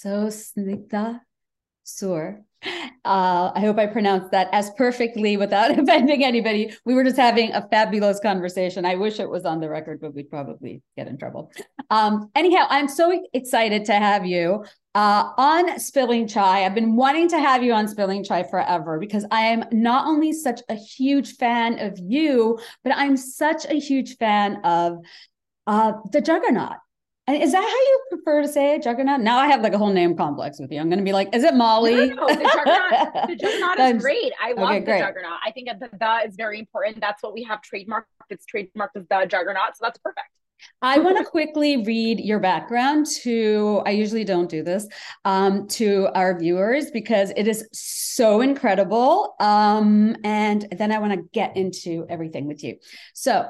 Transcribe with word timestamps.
so 0.00 0.28
snigdha 0.28 1.20
sur. 1.84 2.42
Uh, 3.04 3.50
I 3.54 3.60
hope 3.60 3.78
I 3.78 3.86
pronounced 3.86 4.30
that 4.32 4.48
as 4.52 4.70
perfectly 4.72 5.36
without 5.36 5.70
offending 5.78 6.24
anybody. 6.24 6.74
We 6.84 6.94
were 6.94 7.04
just 7.04 7.16
having 7.16 7.52
a 7.52 7.66
fabulous 7.68 8.20
conversation. 8.20 8.84
I 8.84 8.96
wish 8.96 9.18
it 9.18 9.28
was 9.28 9.44
on 9.44 9.60
the 9.60 9.68
record, 9.68 10.00
but 10.00 10.14
we'd 10.14 10.30
probably 10.30 10.82
get 10.96 11.06
in 11.06 11.16
trouble. 11.16 11.50
Um, 11.90 12.30
anyhow, 12.34 12.66
I'm 12.68 12.88
so 12.88 13.18
excited 13.32 13.86
to 13.86 13.94
have 13.94 14.26
you 14.26 14.64
uh, 14.94 15.30
on 15.36 15.78
Spilling 15.78 16.28
Chai. 16.28 16.64
I've 16.64 16.74
been 16.74 16.96
wanting 16.96 17.28
to 17.30 17.38
have 17.38 17.62
you 17.62 17.72
on 17.72 17.88
Spilling 17.88 18.24
Chai 18.24 18.42
forever 18.42 18.98
because 18.98 19.24
I 19.30 19.42
am 19.42 19.64
not 19.72 20.06
only 20.06 20.32
such 20.32 20.60
a 20.68 20.74
huge 20.74 21.36
fan 21.36 21.78
of 21.78 21.98
you, 21.98 22.58
but 22.84 22.94
I'm 22.94 23.16
such 23.16 23.64
a 23.64 23.78
huge 23.78 24.16
fan 24.18 24.60
of 24.64 24.98
uh, 25.66 25.92
the 26.12 26.20
Juggernaut. 26.20 26.76
And 27.26 27.42
is 27.42 27.52
that 27.52 27.62
how 27.62 27.68
you 27.68 28.00
prefer 28.10 28.42
to 28.42 28.48
say 28.48 28.74
it, 28.74 28.82
Juggernaut? 28.82 29.20
Now 29.20 29.38
I 29.38 29.46
have 29.46 29.62
like 29.62 29.72
a 29.72 29.78
whole 29.78 29.92
name 29.92 30.16
complex 30.16 30.58
with 30.58 30.72
you. 30.72 30.80
I'm 30.80 30.88
going 30.88 30.98
to 30.98 31.04
be 31.04 31.12
like, 31.12 31.34
is 31.34 31.44
it 31.44 31.54
Molly? 31.54 32.08
No, 32.10 32.14
no, 32.14 32.26
the 32.26 32.42
Juggernaut, 32.42 33.28
the 33.28 33.36
Juggernaut 33.36 33.78
is 33.96 34.02
great. 34.02 34.32
I 34.42 34.52
love 34.52 34.70
okay, 34.70 34.80
the 34.80 34.98
Juggernaut. 34.98 35.38
I 35.46 35.52
think 35.52 35.68
that 35.68 35.78
the, 35.78 35.96
the 35.96 36.28
is 36.28 36.34
very 36.34 36.58
important. 36.58 37.00
That's 37.00 37.22
what 37.22 37.32
we 37.32 37.44
have 37.44 37.60
trademarked. 37.60 38.04
It's 38.30 38.44
trademarked 38.52 38.96
as 38.96 39.04
the 39.08 39.26
Juggernaut. 39.28 39.76
So 39.76 39.80
that's 39.82 39.98
perfect. 39.98 40.26
I 40.82 40.98
want 40.98 41.18
to 41.18 41.24
quickly 41.24 41.84
read 41.84 42.20
your 42.20 42.38
background 42.38 43.06
to, 43.22 43.82
I 43.86 43.90
usually 43.90 44.24
don't 44.24 44.48
do 44.48 44.62
this, 44.62 44.86
um, 45.24 45.66
to 45.68 46.08
our 46.14 46.38
viewers 46.38 46.90
because 46.90 47.32
it 47.36 47.46
is 47.48 47.68
so 47.72 48.40
incredible. 48.40 49.36
Um, 49.40 50.16
and 50.24 50.66
then 50.76 50.92
I 50.92 50.98
want 50.98 51.12
to 51.12 51.22
get 51.32 51.56
into 51.56 52.06
everything 52.08 52.46
with 52.46 52.62
you. 52.62 52.76
So 53.14 53.48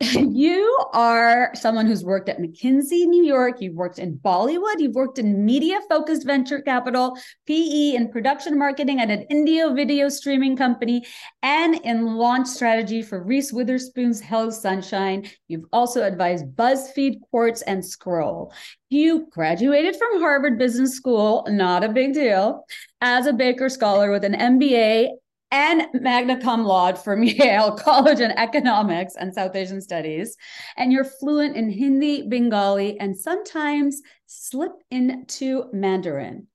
you 0.00 0.76
are 0.92 1.52
someone 1.54 1.86
who's 1.86 2.02
worked 2.02 2.28
at 2.28 2.38
McKinsey, 2.38 3.06
New 3.06 3.24
York. 3.24 3.60
You've 3.60 3.76
worked 3.76 4.00
in 4.00 4.18
Bollywood. 4.18 4.78
You've 4.78 4.96
worked 4.96 5.20
in 5.20 5.44
media 5.44 5.78
focused 5.88 6.26
venture 6.26 6.60
capital, 6.60 7.16
PE, 7.46 7.94
and 7.94 8.10
production 8.10 8.58
marketing 8.58 9.00
at 9.00 9.10
an 9.10 9.22
India 9.30 9.70
video 9.70 10.08
streaming 10.08 10.56
company, 10.56 11.06
and 11.44 11.76
in 11.84 12.16
launch 12.16 12.48
strategy 12.48 13.02
for 13.02 13.22
Reese 13.22 13.52
Witherspoon's 13.52 14.20
Hello 14.20 14.50
Sunshine. 14.50 15.30
You've 15.46 15.66
also 15.72 16.02
advised 16.02 16.46
BuzzFeed, 16.56 17.20
Quartz, 17.30 17.62
and 17.62 17.84
Scroll. 17.84 18.52
You 18.90 19.28
graduated 19.30 19.94
from 19.94 20.20
Harvard 20.20 20.58
Business 20.58 20.96
School, 20.96 21.46
not 21.48 21.84
a 21.84 21.88
big 21.88 22.14
deal, 22.14 22.66
as 23.00 23.26
a 23.26 23.32
Baker 23.32 23.68
Scholar 23.68 24.10
with 24.10 24.24
an 24.24 24.34
MBA 24.34 25.10
and 25.54 25.86
magna 25.94 26.40
cum 26.40 26.64
laude 26.64 26.98
from 26.98 27.22
Yale 27.22 27.76
College 27.76 28.18
in 28.18 28.32
Economics 28.32 29.14
and 29.14 29.32
South 29.32 29.54
Asian 29.54 29.80
Studies. 29.80 30.36
And 30.76 30.92
you're 30.92 31.04
fluent 31.04 31.56
in 31.56 31.70
Hindi, 31.70 32.28
Bengali, 32.28 32.98
and 32.98 33.16
sometimes 33.16 34.02
slip 34.26 34.72
into 34.90 35.66
Mandarin. 35.72 36.48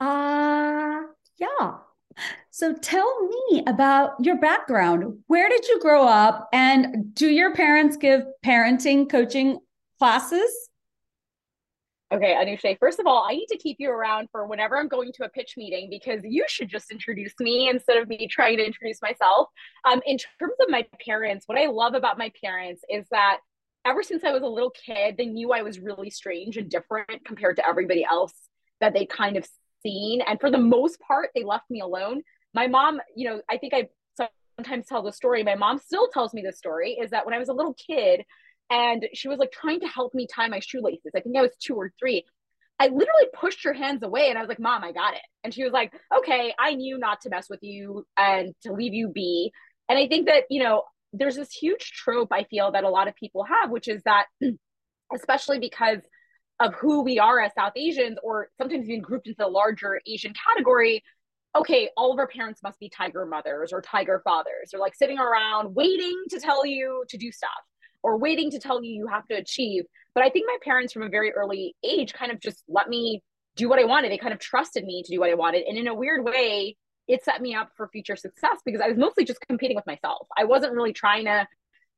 Ah, 0.00 0.98
uh, 0.98 1.02
yeah. 1.38 1.72
So 2.50 2.72
tell 2.72 3.28
me 3.28 3.64
about 3.66 4.12
your 4.20 4.38
background. 4.38 5.18
Where 5.26 5.48
did 5.48 5.66
you 5.66 5.80
grow 5.80 6.06
up? 6.06 6.48
And 6.52 7.12
do 7.14 7.28
your 7.28 7.52
parents 7.52 7.96
give 7.96 8.22
parenting 8.46 9.10
coaching 9.10 9.58
classes? 9.98 10.52
Okay, 12.14 12.32
Anushay, 12.32 12.78
first 12.78 13.00
of 13.00 13.08
all, 13.08 13.26
I 13.28 13.32
need 13.32 13.48
to 13.48 13.58
keep 13.58 13.78
you 13.80 13.90
around 13.90 14.28
for 14.30 14.46
whenever 14.46 14.78
I'm 14.78 14.86
going 14.86 15.10
to 15.14 15.24
a 15.24 15.28
pitch 15.28 15.54
meeting 15.56 15.90
because 15.90 16.20
you 16.22 16.44
should 16.46 16.68
just 16.68 16.92
introduce 16.92 17.32
me 17.40 17.68
instead 17.68 17.96
of 17.96 18.06
me 18.06 18.28
trying 18.28 18.58
to 18.58 18.64
introduce 18.64 19.02
myself. 19.02 19.48
Um, 19.84 20.00
in 20.06 20.18
terms 20.18 20.54
of 20.60 20.68
my 20.68 20.86
parents, 21.04 21.48
what 21.48 21.58
I 21.58 21.66
love 21.66 21.94
about 21.94 22.16
my 22.16 22.30
parents 22.40 22.82
is 22.88 23.04
that 23.10 23.38
ever 23.84 24.04
since 24.04 24.22
I 24.22 24.30
was 24.30 24.44
a 24.44 24.46
little 24.46 24.70
kid, 24.70 25.16
they 25.18 25.26
knew 25.26 25.52
I 25.52 25.62
was 25.62 25.80
really 25.80 26.08
strange 26.08 26.56
and 26.56 26.70
different 26.70 27.24
compared 27.24 27.56
to 27.56 27.66
everybody 27.66 28.04
else 28.08 28.34
that 28.80 28.94
they 28.94 29.06
kind 29.06 29.36
of 29.36 29.44
seen. 29.82 30.20
And 30.20 30.38
for 30.38 30.52
the 30.52 30.58
most 30.58 31.00
part, 31.00 31.30
they 31.34 31.42
left 31.42 31.68
me 31.68 31.80
alone. 31.80 32.22
My 32.54 32.68
mom, 32.68 33.00
you 33.16 33.28
know, 33.28 33.40
I 33.50 33.58
think 33.58 33.74
I 33.74 33.88
sometimes 34.56 34.86
tell 34.86 35.02
the 35.02 35.12
story. 35.12 35.42
My 35.42 35.56
mom 35.56 35.80
still 35.80 36.06
tells 36.12 36.32
me 36.32 36.42
the 36.42 36.52
story 36.52 36.92
is 36.92 37.10
that 37.10 37.24
when 37.24 37.34
I 37.34 37.40
was 37.40 37.48
a 37.48 37.52
little 37.52 37.74
kid, 37.74 38.22
and 38.70 39.06
she 39.12 39.28
was 39.28 39.38
like 39.38 39.52
trying 39.52 39.80
to 39.80 39.86
help 39.86 40.14
me 40.14 40.26
tie 40.26 40.48
my 40.48 40.60
shoelaces. 40.60 41.12
I 41.14 41.20
think 41.20 41.36
I 41.36 41.42
was 41.42 41.52
two 41.60 41.74
or 41.74 41.92
three. 41.98 42.24
I 42.80 42.86
literally 42.86 43.28
pushed 43.32 43.62
her 43.64 43.72
hands 43.72 44.02
away 44.02 44.30
and 44.30 44.38
I 44.38 44.40
was 44.40 44.48
like, 44.48 44.58
Mom, 44.58 44.82
I 44.82 44.92
got 44.92 45.14
it. 45.14 45.22
And 45.44 45.54
she 45.54 45.62
was 45.62 45.72
like, 45.72 45.92
Okay, 46.16 46.54
I 46.58 46.74
knew 46.74 46.98
not 46.98 47.20
to 47.22 47.30
mess 47.30 47.48
with 47.48 47.62
you 47.62 48.06
and 48.16 48.54
to 48.62 48.72
leave 48.72 48.94
you 48.94 49.08
be. 49.08 49.52
And 49.88 49.98
I 49.98 50.08
think 50.08 50.26
that, 50.26 50.44
you 50.50 50.62
know, 50.62 50.82
there's 51.12 51.36
this 51.36 51.52
huge 51.52 51.92
trope 51.92 52.32
I 52.32 52.44
feel 52.44 52.72
that 52.72 52.84
a 52.84 52.88
lot 52.88 53.06
of 53.06 53.14
people 53.14 53.44
have, 53.44 53.70
which 53.70 53.86
is 53.86 54.02
that, 54.04 54.26
especially 55.14 55.58
because 55.60 55.98
of 56.58 56.74
who 56.74 57.02
we 57.02 57.18
are 57.18 57.40
as 57.40 57.52
South 57.54 57.72
Asians, 57.76 58.16
or 58.22 58.48
sometimes 58.58 58.86
being 58.86 59.02
grouped 59.02 59.26
into 59.26 59.36
the 59.38 59.46
larger 59.46 60.00
Asian 60.06 60.32
category, 60.32 61.02
okay, 61.56 61.90
all 61.96 62.12
of 62.12 62.18
our 62.18 62.28
parents 62.28 62.62
must 62.62 62.78
be 62.80 62.88
tiger 62.88 63.26
mothers 63.26 63.72
or 63.72 63.80
tiger 63.82 64.20
fathers. 64.24 64.70
They're 64.70 64.80
like 64.80 64.94
sitting 64.94 65.18
around 65.18 65.74
waiting 65.74 66.16
to 66.30 66.40
tell 66.40 66.64
you 66.64 67.04
to 67.08 67.16
do 67.16 67.30
stuff 67.30 67.50
or 68.04 68.18
waiting 68.18 68.50
to 68.50 68.58
tell 68.60 68.84
you 68.84 68.92
you 68.92 69.06
have 69.06 69.26
to 69.28 69.34
achieve. 69.34 69.84
But 70.14 70.22
I 70.22 70.28
think 70.28 70.46
my 70.46 70.58
parents 70.62 70.92
from 70.92 71.02
a 71.02 71.08
very 71.08 71.32
early 71.32 71.74
age 71.82 72.12
kind 72.12 72.30
of 72.30 72.38
just 72.38 72.62
let 72.68 72.88
me 72.88 73.22
do 73.56 73.68
what 73.68 73.78
I 73.80 73.84
wanted. 73.84 74.12
They 74.12 74.18
kind 74.18 74.34
of 74.34 74.38
trusted 74.38 74.84
me 74.84 75.02
to 75.02 75.12
do 75.12 75.18
what 75.18 75.30
I 75.30 75.34
wanted. 75.34 75.64
And 75.66 75.78
in 75.78 75.88
a 75.88 75.94
weird 75.94 76.22
way, 76.24 76.76
it 77.08 77.24
set 77.24 77.40
me 77.40 77.54
up 77.54 77.70
for 77.76 77.88
future 77.88 78.14
success 78.14 78.58
because 78.64 78.82
I 78.82 78.88
was 78.88 78.98
mostly 78.98 79.24
just 79.24 79.40
competing 79.40 79.74
with 79.74 79.86
myself. 79.86 80.28
I 80.36 80.44
wasn't 80.44 80.74
really 80.74 80.92
trying 80.92 81.24
to 81.24 81.46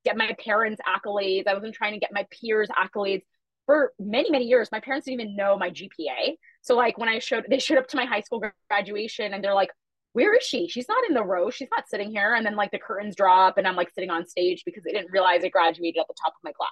get 0.05 0.17
my 0.17 0.35
parents' 0.43 0.81
accolades. 0.87 1.49
I 1.49 1.55
wasn't 1.55 1.75
trying 1.75 1.95
to 1.95 1.99
get 1.99 2.13
my 2.13 2.25
peers' 2.31 2.69
accolades. 2.69 3.23
For 3.67 3.93
many, 3.99 4.31
many 4.31 4.45
years, 4.45 4.69
my 4.71 4.79
parents 4.79 5.07
didn't 5.07 5.21
even 5.21 5.35
know 5.35 5.59
my 5.59 5.71
GPA. 5.71 6.37
So 6.63 6.77
like 6.77 6.99
when 6.99 7.09
I 7.09 7.19
showed 7.19 7.47
they 7.51 7.59
showed 7.59 7.79
up 7.79 7.89
to 7.89 7.97
my 7.97 8.05
high 8.05 8.21
school 8.21 8.41
graduation 8.71 9.35
and 9.35 9.43
they're 9.43 9.55
like, 9.55 9.71
where 10.17 10.35
is 10.35 10.45
she? 10.45 10.67
She's 10.67 10.89
not 10.89 11.05
in 11.07 11.15
the 11.15 11.23
row. 11.23 11.51
She's 11.51 11.69
not 11.71 11.91
sitting 11.91 12.11
here. 12.11 12.33
And 12.33 12.47
then 12.47 12.57
like 12.57 12.71
the 12.71 12.79
curtains 12.79 13.15
drop 13.15 13.59
and 13.59 13.69
I'm 13.69 13.77
like 13.77 13.93
sitting 13.93 14.09
on 14.09 14.27
stage 14.27 14.63
because 14.65 14.83
they 14.83 14.93
didn't 14.93 15.13
realize 15.13 15.45
I 15.45 15.51
graduated 15.51 16.01
at 16.01 16.07
the 16.09 16.15
top 16.19 16.33
of 16.33 16.43
my 16.43 16.53
class. 16.53 16.71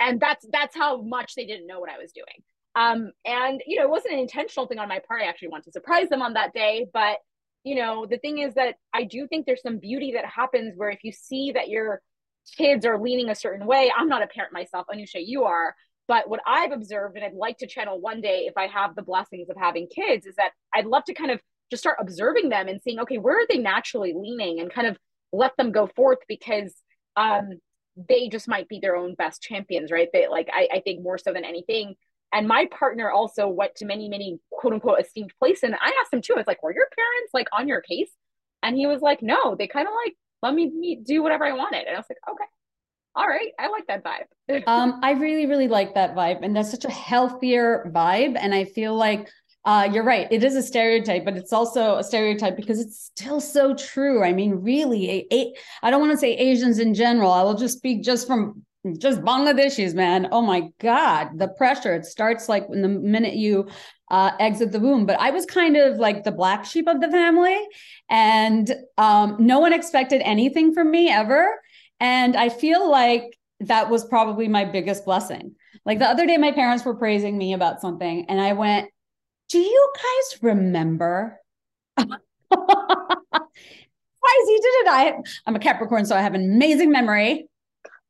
And 0.00 0.18
that's 0.18 0.46
that's 0.50 0.74
how 0.74 1.02
much 1.02 1.34
they 1.34 1.44
didn't 1.44 1.66
know 1.66 1.80
what 1.80 1.90
I 1.90 1.98
was 1.98 2.12
doing. 2.12 2.42
Um, 2.76 3.12
and 3.26 3.60
you 3.66 3.76
know, 3.76 3.82
it 3.82 3.90
wasn't 3.90 4.14
an 4.14 4.20
intentional 4.20 4.66
thing 4.66 4.78
on 4.78 4.88
my 4.88 5.00
part. 5.06 5.20
I 5.20 5.26
actually 5.26 5.48
want 5.48 5.64
to 5.64 5.70
surprise 5.70 6.08
them 6.08 6.22
on 6.22 6.32
that 6.32 6.54
day. 6.54 6.86
But 6.90 7.18
you 7.62 7.74
know, 7.74 8.06
the 8.06 8.16
thing 8.16 8.38
is 8.38 8.54
that 8.54 8.76
I 8.94 9.04
do 9.04 9.26
think 9.26 9.44
there's 9.44 9.60
some 9.60 9.78
beauty 9.80 10.12
that 10.12 10.24
happens 10.24 10.72
where 10.74 10.88
if 10.88 11.04
you 11.04 11.12
see 11.12 11.52
that 11.52 11.68
your 11.68 12.00
kids 12.56 12.86
are 12.86 12.98
leaning 12.98 13.28
a 13.28 13.34
certain 13.34 13.66
way, 13.66 13.92
I'm 13.94 14.08
not 14.08 14.22
a 14.22 14.28
parent 14.28 14.54
myself, 14.54 14.86
Anushay, 14.90 15.26
you 15.26 15.44
are. 15.44 15.74
But 16.06 16.30
what 16.30 16.40
I've 16.46 16.72
observed, 16.72 17.16
and 17.16 17.24
I'd 17.26 17.34
like 17.34 17.58
to 17.58 17.66
channel 17.66 18.00
one 18.00 18.22
day 18.22 18.46
if 18.46 18.56
I 18.56 18.66
have 18.68 18.96
the 18.96 19.02
blessings 19.02 19.50
of 19.50 19.56
having 19.60 19.88
kids, 19.94 20.24
is 20.24 20.36
that 20.36 20.52
I'd 20.74 20.86
love 20.86 21.04
to 21.04 21.12
kind 21.12 21.30
of 21.30 21.40
just 21.70 21.82
start 21.82 21.98
observing 22.00 22.48
them 22.48 22.68
and 22.68 22.80
seeing, 22.82 22.98
okay, 23.00 23.18
where 23.18 23.38
are 23.38 23.46
they 23.48 23.58
naturally 23.58 24.14
leaning 24.16 24.60
and 24.60 24.72
kind 24.72 24.86
of 24.86 24.96
let 25.32 25.56
them 25.56 25.72
go 25.72 25.86
forth 25.86 26.18
because 26.28 26.74
um, 27.16 27.60
they 28.08 28.28
just 28.28 28.48
might 28.48 28.68
be 28.68 28.78
their 28.80 28.96
own 28.96 29.14
best 29.14 29.42
champions, 29.42 29.90
right? 29.90 30.08
They 30.12 30.28
like, 30.28 30.48
I, 30.52 30.68
I 30.74 30.80
think 30.80 31.02
more 31.02 31.18
so 31.18 31.32
than 31.32 31.44
anything. 31.44 31.94
And 32.32 32.46
my 32.46 32.66
partner 32.66 33.10
also 33.10 33.48
went 33.48 33.74
to 33.76 33.86
many, 33.86 34.08
many 34.08 34.38
quote 34.50 34.74
unquote 34.74 35.00
esteemed 35.00 35.32
places. 35.38 35.64
And 35.64 35.74
I 35.74 35.92
asked 36.00 36.12
him 36.12 36.22
too, 36.22 36.34
I 36.34 36.38
was 36.38 36.46
like, 36.46 36.62
were 36.62 36.74
your 36.74 36.88
parents 36.94 37.32
like 37.32 37.48
on 37.52 37.68
your 37.68 37.80
case? 37.80 38.10
And 38.62 38.76
he 38.76 38.86
was 38.86 39.00
like, 39.00 39.22
no, 39.22 39.54
they 39.54 39.66
kind 39.66 39.88
of 39.88 39.94
like 40.04 40.14
let 40.42 40.54
me 40.54 41.00
do 41.04 41.22
whatever 41.22 41.44
I 41.44 41.52
wanted. 41.52 41.86
And 41.86 41.96
I 41.96 41.98
was 41.98 42.06
like, 42.08 42.18
okay, 42.30 42.44
all 43.14 43.26
right, 43.26 43.52
I 43.58 43.68
like 43.68 43.86
that 43.88 44.04
vibe. 44.04 44.62
um, 44.66 45.00
I 45.02 45.12
really, 45.12 45.46
really 45.46 45.68
like 45.68 45.94
that 45.94 46.14
vibe. 46.14 46.44
And 46.44 46.54
that's 46.54 46.70
such 46.70 46.84
a 46.84 46.90
healthier 46.90 47.90
vibe. 47.94 48.36
And 48.38 48.54
I 48.54 48.64
feel 48.64 48.94
like 48.94 49.28
uh, 49.68 49.84
you're 49.84 50.02
right. 50.02 50.26
It 50.30 50.42
is 50.42 50.56
a 50.56 50.62
stereotype, 50.62 51.26
but 51.26 51.36
it's 51.36 51.52
also 51.52 51.98
a 51.98 52.02
stereotype 52.02 52.56
because 52.56 52.80
it's 52.80 52.98
still 52.98 53.38
so 53.38 53.74
true. 53.74 54.24
I 54.24 54.32
mean, 54.32 54.54
really, 54.54 55.26
I 55.82 55.90
don't 55.90 56.00
want 56.00 56.10
to 56.12 56.16
say 56.16 56.32
Asians 56.32 56.78
in 56.78 56.94
general. 56.94 57.30
I 57.30 57.42
will 57.42 57.54
just 57.54 57.76
speak 57.76 58.02
just 58.02 58.26
from 58.26 58.64
just 58.96 59.20
Bangladeshis, 59.20 59.92
man. 59.92 60.28
Oh 60.32 60.40
my 60.40 60.70
God, 60.80 61.38
the 61.38 61.48
pressure. 61.48 61.92
It 61.94 62.06
starts 62.06 62.48
like 62.48 62.64
in 62.72 62.80
the 62.80 62.88
minute 62.88 63.34
you 63.34 63.68
uh, 64.10 64.30
exit 64.40 64.72
the 64.72 64.80
womb. 64.80 65.04
But 65.04 65.20
I 65.20 65.32
was 65.32 65.44
kind 65.44 65.76
of 65.76 65.98
like 65.98 66.24
the 66.24 66.32
black 66.32 66.64
sheep 66.64 66.88
of 66.88 67.02
the 67.02 67.10
family, 67.10 67.58
and 68.08 68.74
um, 68.96 69.36
no 69.38 69.58
one 69.58 69.74
expected 69.74 70.22
anything 70.24 70.72
from 70.72 70.90
me 70.90 71.10
ever. 71.10 71.46
And 72.00 72.36
I 72.36 72.48
feel 72.48 72.90
like 72.90 73.38
that 73.60 73.90
was 73.90 74.06
probably 74.06 74.48
my 74.48 74.64
biggest 74.64 75.04
blessing. 75.04 75.56
Like 75.84 75.98
the 75.98 76.08
other 76.08 76.26
day, 76.26 76.38
my 76.38 76.52
parents 76.52 76.86
were 76.86 76.94
praising 76.94 77.36
me 77.36 77.52
about 77.52 77.82
something, 77.82 78.24
and 78.30 78.40
I 78.40 78.54
went, 78.54 78.88
do 79.48 79.58
you 79.58 79.92
guys 79.94 80.42
remember? 80.42 81.38
Why 81.96 82.06
is 84.42 84.48
he 84.48 84.56
did 84.56 84.64
it? 84.64 84.88
I 84.88 85.14
I'm 85.46 85.56
a 85.56 85.58
Capricorn, 85.58 86.06
so 86.06 86.16
I 86.16 86.20
have 86.20 86.34
an 86.34 86.44
amazing 86.44 86.90
memory. 86.90 87.48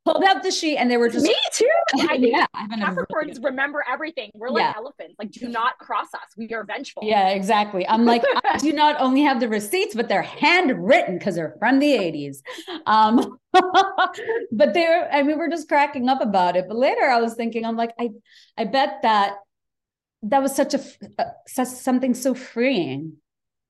Pulled 0.04 0.24
out 0.24 0.42
the 0.42 0.50
sheet 0.50 0.78
and 0.78 0.90
they 0.90 0.96
were 0.96 1.10
just 1.10 1.26
me 1.26 1.36
too. 1.52 1.68
I 2.08 2.14
yeah, 2.14 2.46
Capricorns 2.56 3.44
remember 3.44 3.84
everything. 3.86 4.30
We're 4.32 4.48
like 4.48 4.62
yeah. 4.62 4.72
elephants. 4.74 5.16
Like, 5.18 5.32
do 5.32 5.48
not 5.48 5.76
cross 5.78 6.06
us. 6.14 6.20
We 6.34 6.48
are 6.54 6.64
vengeful. 6.64 7.02
Yeah, 7.04 7.28
exactly. 7.28 7.86
I'm 7.86 8.06
like, 8.06 8.24
I 8.42 8.56
do 8.58 8.72
not 8.72 8.98
only 9.00 9.20
have 9.20 9.38
the 9.38 9.48
receipts, 9.48 9.94
but 9.94 10.08
they're 10.08 10.22
handwritten 10.22 11.18
because 11.18 11.34
they're 11.34 11.56
from 11.58 11.78
the 11.78 11.92
80s. 11.92 12.38
Um, 12.86 13.38
but 13.52 14.72
they're, 14.72 15.12
I 15.12 15.22
mean, 15.22 15.36
we're 15.36 15.50
just 15.50 15.68
cracking 15.68 16.08
up 16.08 16.22
about 16.22 16.56
it. 16.56 16.64
But 16.68 16.78
later 16.78 17.02
I 17.02 17.20
was 17.20 17.34
thinking, 17.34 17.66
I'm 17.66 17.76
like, 17.76 17.92
I 18.00 18.08
I 18.56 18.64
bet 18.64 19.00
that 19.02 19.34
that 20.22 20.42
was 20.42 20.54
such 20.54 20.74
a 20.74 20.80
uh, 21.18 21.24
such 21.46 21.68
something 21.68 22.14
so 22.14 22.34
freeing 22.34 23.16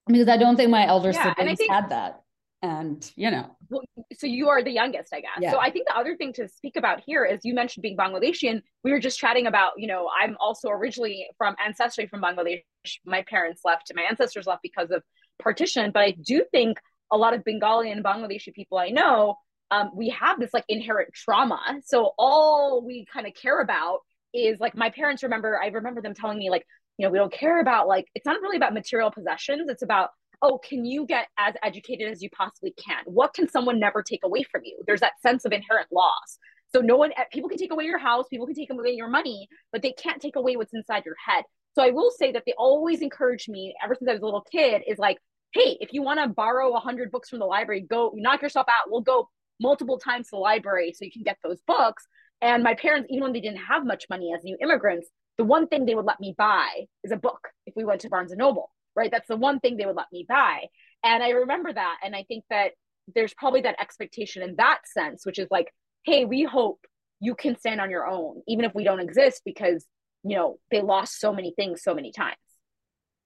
because 0.07 0.29
I 0.29 0.37
don't 0.37 0.57
think 0.57 0.71
my 0.71 0.87
elder 0.87 1.11
yeah, 1.11 1.35
siblings 1.35 1.59
think, 1.59 1.71
had 1.71 1.91
that. 1.91 2.23
And 2.61 3.09
you 3.15 3.31
know, 3.31 3.57
well, 3.69 3.83
so 4.15 4.27
you 4.27 4.49
are 4.49 4.63
the 4.63 4.73
youngest, 4.73 5.15
I 5.15 5.21
guess. 5.21 5.39
Yeah. 5.41 5.53
So 5.53 5.59
I 5.59 5.71
think 5.71 5.87
the 5.87 5.97
other 5.97 6.17
thing 6.17 6.33
to 6.35 6.49
speak 6.49 6.77
about 6.77 7.01
here 7.07 7.25
is 7.25 7.41
you 7.45 7.55
mentioned 7.55 7.83
being 7.83 7.97
Bangladeshi, 7.97 8.51
and 8.51 8.63
we 8.83 8.91
were 8.91 8.99
just 8.99 9.19
chatting 9.19 9.47
about, 9.47 9.73
you 9.77 9.87
know, 9.87 10.09
I'm 10.21 10.37
also 10.41 10.69
originally 10.69 11.27
from 11.37 11.55
ancestry 11.65 12.09
from 12.09 12.21
Bangladesh. 12.21 12.63
My 13.05 13.23
parents 13.23 13.61
left, 13.65 13.93
my 13.95 14.03
ancestors 14.03 14.47
left 14.47 14.63
because 14.63 14.91
of 14.91 15.03
partition, 15.41 15.93
but 15.93 16.01
I 16.01 16.17
do 16.21 16.45
think 16.51 16.79
a 17.13 17.17
lot 17.17 17.33
of 17.33 17.45
Bengali 17.45 17.93
and 17.93 18.05
Bangladeshi 18.05 18.53
people 18.53 18.79
I 18.79 18.89
know, 18.89 19.37
um, 19.71 19.91
we 19.95 20.09
have 20.09 20.41
this 20.41 20.53
like 20.53 20.65
inherent 20.69 21.13
trauma. 21.13 21.61
So 21.85 22.13
all 22.19 22.85
we 22.85 23.07
kind 23.13 23.27
of 23.27 23.35
care 23.35 23.61
about 23.61 24.01
is 24.35 24.61
like 24.61 24.77
my 24.77 24.91
parents 24.91 25.23
remember, 25.23 25.59
I 25.63 25.69
remember 25.69 26.03
them 26.03 26.15
telling 26.15 26.39
me 26.39 26.51
like, 26.51 26.65
you 26.99 27.07
know, 27.07 27.11
we 27.11 27.19
don't 27.19 27.33
care 27.33 27.61
about 27.61 27.89
like, 27.89 28.07
it's 28.15 28.27
not 28.27 28.41
really 28.41 28.57
about 28.57 28.75
material 28.75 29.11
possessions. 29.11 29.69
It's 29.71 29.83
about, 29.83 30.11
oh, 30.43 30.59
can 30.59 30.85
you 30.85 31.07
get 31.07 31.29
as 31.39 31.55
educated 31.63 32.11
as 32.11 32.23
you 32.23 32.31
possibly 32.31 32.73
can? 32.73 33.03
What 33.07 33.35
can 33.35 33.49
someone 33.49 33.81
never 33.81 34.03
take 34.03 34.21
away 34.25 34.43
from 34.43 34.63
you? 34.65 34.81
There's 34.87 35.01
that 35.01 35.21
sense 35.21 35.45
of 35.45 35.53
inherent 35.53 35.89
loss. 35.93 36.39
So 36.75 36.81
no 36.81 36.97
one, 36.97 37.13
eh, 37.17 37.25
people 37.33 37.49
can 37.49 37.59
take 37.59 37.73
away 37.73 37.85
your 37.85 37.99
house, 37.99 38.27
people 38.29 38.47
can 38.47 38.55
take 38.55 38.71
away 38.71 38.91
your 38.91 39.09
money, 39.09 39.49
but 39.73 39.83
they 39.83 39.93
can't 39.93 40.21
take 40.21 40.37
away 40.37 40.57
what's 40.57 40.75
inside 40.75 41.05
your 41.05 41.17
head. 41.25 41.45
So 41.75 41.83
I 41.83 41.91
will 41.91 42.11
say 42.11 42.33
that 42.33 42.43
they 42.45 42.55
always 42.59 43.01
encouraged 43.01 43.49
me 43.49 43.75
ever 43.83 43.95
since 43.95 44.09
I 44.09 44.13
was 44.13 44.23
a 44.23 44.25
little 44.25 44.45
kid 44.53 44.83
is 44.87 44.99
like, 44.99 45.19
hey, 45.53 45.79
if 45.81 45.93
you 45.93 46.03
want 46.03 46.21
to 46.21 46.29
borrow 46.29 46.75
a 46.75 46.81
hundred 46.81 47.11
books 47.11 47.31
from 47.31 47.39
the 47.39 47.47
library, 47.47 47.87
go 47.89 48.13
knock 48.15 48.43
yourself 48.43 48.67
out. 48.69 48.91
We'll 48.91 49.01
go 49.01 49.29
multiple 49.61 49.99
times 49.99 50.27
to 50.27 50.31
the 50.33 50.39
library 50.39 50.93
so 50.93 51.05
you 51.05 51.13
can 51.13 51.23
get 51.23 51.39
those 51.43 51.61
books. 51.67 52.07
And 52.41 52.63
my 52.63 52.75
parents, 52.75 53.09
even 53.11 53.25
when 53.25 53.33
they 53.33 53.41
didn't 53.41 53.59
have 53.59 53.85
much 53.85 54.07
money 54.09 54.33
as 54.37 54.45
new 54.45 54.57
immigrants, 54.61 55.09
the 55.39 55.45
one 55.45 55.67
thing 55.69 55.87
they 55.87 55.95
would 55.95 56.05
let 56.05 56.21
me 56.21 56.35
buy 56.37 56.87
is 57.05 57.13
a 57.13 57.17
book 57.17 57.49
if 57.67 57.75
we 57.77 57.85
went 57.85 58.01
to 58.03 58.09
Barnes 58.09 58.33
and 58.33 58.39
Noble, 58.39 58.71
right? 58.95 59.11
That's 59.11 59.29
the 59.29 59.37
one 59.37 59.61
thing 59.61 59.77
they 59.77 59.87
would 59.87 59.97
let 59.97 60.07
me 60.13 60.25
buy. 60.29 60.67
And 61.05 61.23
I 61.23 61.31
remember 61.31 61.73
that. 61.73 61.97
And 62.05 62.15
I 62.15 62.25
think 62.29 62.45
that 62.51 62.73
there's 63.15 63.35
probably 63.35 63.63
that 63.63 63.81
expectation 63.81 64.43
in 64.43 64.57
that 64.57 64.81
sense, 64.85 65.25
which 65.25 65.39
is 65.39 65.49
like, 65.51 65.73
hey, 66.05 66.25
we 66.25 66.45
hope 66.45 66.81
you 67.21 67.35
can 67.35 67.59
stand 67.59 67.81
on 67.81 67.91
your 67.91 68.07
own, 68.07 68.43
even 68.47 68.65
if 68.65 68.75
we 68.75 68.85
don't 68.85 69.01
exist, 69.01 69.43
because, 69.45 69.85
you 70.25 70.37
know, 70.37 70.59
they 70.71 70.81
lost 70.81 71.19
so 71.19 71.33
many 71.33 71.53
things 71.57 71.83
so 71.83 71.95
many 71.95 72.13
times. 72.13 72.37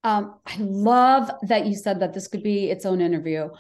Um, 0.05 0.35
I 0.47 0.57
love 0.59 1.31
that 1.43 1.67
you 1.67 1.75
said 1.75 2.01
that 2.01 2.13
this 2.13 2.29
could 2.29 2.43
be 2.43 2.71
its 2.71 2.85
own 2.85 3.01
interview 3.01 3.51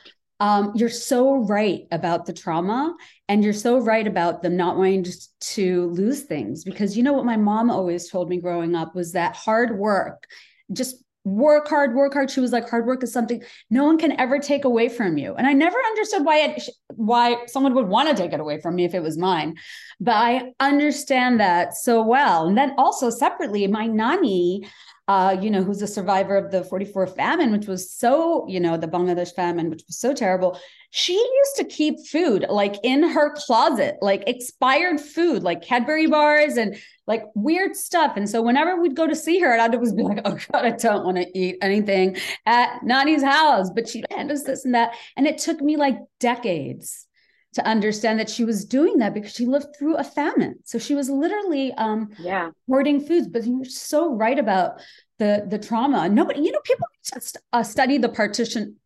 um, 0.43 0.73
you're 0.75 0.89
so 0.89 1.37
right 1.37 1.87
about 1.93 2.27
the 2.27 2.33
trauma 2.33 2.97
and 3.29 3.45
you're 3.45 3.53
so 3.53 3.79
right 3.79 4.09
about 4.09 4.43
them 4.43 4.57
not 4.57 4.77
wanting 4.77 5.05
to, 5.05 5.87
lose 5.93 6.23
things 6.23 6.65
because 6.65 6.97
you 6.97 7.03
know 7.05 7.13
what 7.13 7.25
my 7.25 7.37
mom 7.37 7.71
always 7.71 8.11
told 8.11 8.29
me 8.29 8.41
growing 8.41 8.75
up 8.75 8.95
was 8.95 9.13
that 9.13 9.37
hard 9.37 9.79
work 9.79 10.27
just 10.73 10.97
work 11.25 11.69
hard 11.69 11.95
work 11.95 12.13
hard. 12.13 12.31
She 12.31 12.41
was 12.41 12.51
like 12.51 12.69
hard 12.69 12.87
work 12.87 13.05
is 13.05 13.13
something 13.13 13.43
no 13.71 13.85
one 13.85 13.99
can 13.99 14.19
ever 14.19 14.41
take 14.41 14.65
away 14.65 14.89
from 14.89 15.19
you. 15.19 15.35
And 15.35 15.47
i 15.47 15.53
never 15.53 15.77
understood 15.77 16.25
why 16.25 16.39
it 16.39 16.69
why 16.89 17.47
someone 17.47 17.75
would 17.75 17.87
want 17.87 18.09
to 18.09 18.15
take 18.21 18.33
it 18.33 18.41
away 18.41 18.61
from 18.61 18.75
me 18.75 18.85
if 18.85 18.95
it 18.95 19.03
was 19.03 19.17
mine 19.17 19.55
but 20.01 20.17
i 20.17 20.53
understand 20.59 21.39
that 21.39 21.75
so 21.77 22.03
well. 22.03 22.49
And 22.49 22.59
then 22.59 22.75
also 22.79 23.11
separately 23.11 23.67
my 23.69 23.87
nanny 23.87 24.67
uh, 25.13 25.37
you 25.43 25.51
know, 25.51 25.63
who's 25.63 25.83
a 25.83 25.87
survivor 25.87 26.39
of 26.39 26.51
the 26.51 26.65
44 26.65 27.07
famine, 27.07 27.53
which 27.53 27.67
was 27.67 27.93
so, 27.93 28.47
you 28.49 28.59
know, 28.59 28.79
the 28.79 28.89
Bangladesh 28.89 29.35
famine, 29.35 29.69
which 29.69 29.83
was 29.87 29.99
so 29.99 30.15
terrible. 30.15 30.59
She 30.91 31.13
used 31.13 31.57
to 31.57 31.65
keep 31.65 32.07
food 32.07 32.47
like 32.49 32.77
in 32.83 33.03
her 33.03 33.35
closet, 33.35 33.97
like 34.01 34.25
expired 34.27 35.03
food, 35.03 35.43
like 35.43 35.61
Cadbury 35.61 36.07
bars 36.07 36.57
and 36.57 36.79
like 37.07 37.25
weird 37.35 37.77
stuff. 37.77 38.15
And 38.17 38.27
so 38.29 38.41
whenever 38.41 38.81
we'd 38.81 38.97
go 38.97 39.07
to 39.07 39.15
see 39.15 39.39
her, 39.41 39.53
I'd 39.53 39.75
always 39.75 39.93
be 39.93 40.03
like, 40.03 40.23
oh 40.25 40.39
God, 40.51 40.65
I 40.65 40.71
don't 40.71 41.05
want 41.05 41.19
to 41.19 41.39
eat 41.39 41.59
anything 41.61 42.17
at 42.47 42.83
Nani's 42.83 43.23
house. 43.23 43.69
But 43.69 43.89
she 43.89 44.05
handles 44.11 44.45
this 44.45 44.65
and 44.65 44.75
that. 44.75 44.95
And 45.19 45.27
it 45.27 45.37
took 45.37 45.61
me 45.61 45.77
like 45.77 45.99
decades 46.21 47.07
to 47.55 47.67
understand 47.67 48.19
that 48.19 48.31
she 48.31 48.45
was 48.45 48.65
doing 48.65 48.99
that 48.99 49.15
because 49.15 49.33
she 49.33 49.47
lived 49.47 49.77
through 49.77 49.97
a 49.97 50.05
famine. 50.05 50.57
So 50.65 50.79
she 50.79 50.95
was 50.95 51.11
literally 51.11 51.73
um 51.75 52.11
yeah 52.19 52.51
hoarding 52.69 53.01
foods. 53.01 53.29
But 53.29 53.47
you're 53.47 53.65
so 53.65 54.15
right 54.15 54.39
about 54.39 54.81
the 55.19 55.47
the 55.49 55.59
trauma. 55.59 56.09
Nobody, 56.09 56.41
you 56.41 56.53
know, 56.53 56.61
people 56.65 56.87
just 57.05 57.37
uh, 57.53 57.63
study 57.63 57.99
the 57.99 58.09
partition 58.09 58.77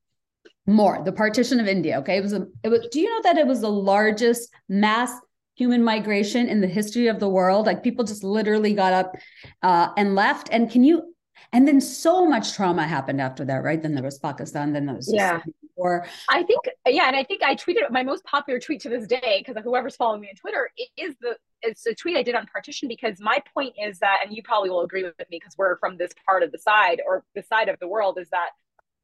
more, 0.66 1.02
the 1.04 1.12
partition 1.12 1.60
of 1.60 1.68
India. 1.68 1.98
Okay. 2.00 2.16
It 2.16 2.22
was 2.22 2.32
a 2.32 2.46
it 2.62 2.68
was 2.68 2.86
do 2.90 3.00
you 3.00 3.08
know 3.08 3.22
that 3.22 3.38
it 3.38 3.46
was 3.46 3.60
the 3.60 3.70
largest 3.70 4.52
mass 4.68 5.12
human 5.54 5.82
migration 5.82 6.48
in 6.48 6.60
the 6.60 6.66
history 6.66 7.06
of 7.06 7.20
the 7.20 7.28
world? 7.28 7.66
Like 7.66 7.82
people 7.82 8.04
just 8.04 8.24
literally 8.24 8.74
got 8.74 8.92
up 8.92 9.16
uh, 9.62 9.88
and 9.96 10.14
left. 10.14 10.48
And 10.52 10.70
can 10.70 10.84
you 10.84 11.14
and 11.52 11.66
then 11.66 11.80
so 11.80 12.26
much 12.26 12.54
trauma 12.54 12.86
happened 12.86 13.20
after 13.20 13.44
that, 13.44 13.62
right? 13.62 13.82
Then 13.82 13.94
there 13.94 14.04
was 14.04 14.18
Pakistan, 14.18 14.72
then 14.72 14.86
there 14.86 14.94
was 14.94 15.12
yeah. 15.12 15.40
Or 15.78 16.06
I 16.30 16.42
think 16.42 16.60
yeah, 16.86 17.06
and 17.06 17.14
I 17.14 17.22
think 17.22 17.42
I 17.42 17.54
tweeted 17.54 17.90
my 17.90 18.02
most 18.02 18.24
popular 18.24 18.58
tweet 18.58 18.80
to 18.82 18.88
this 18.88 19.06
day 19.06 19.44
because 19.46 19.62
whoever's 19.62 19.94
following 19.94 20.22
me 20.22 20.28
on 20.28 20.34
Twitter 20.36 20.70
is 20.96 21.14
the 21.20 21.36
it's 21.60 21.84
a 21.86 21.94
tweet 21.94 22.16
I 22.16 22.22
did 22.22 22.34
on 22.34 22.46
partition 22.46 22.88
because 22.88 23.20
my 23.20 23.42
point 23.54 23.74
is 23.78 23.98
that, 23.98 24.20
and 24.24 24.34
you 24.34 24.42
probably 24.42 24.70
will 24.70 24.82
agree 24.82 25.04
with 25.04 25.18
me 25.18 25.26
because 25.38 25.54
we're 25.58 25.76
from 25.78 25.98
this 25.98 26.12
part 26.24 26.42
of 26.42 26.50
the 26.50 26.58
side 26.58 27.02
or 27.06 27.24
the 27.34 27.42
side 27.42 27.68
of 27.68 27.78
the 27.78 27.88
world, 27.88 28.18
is 28.18 28.30
that 28.30 28.50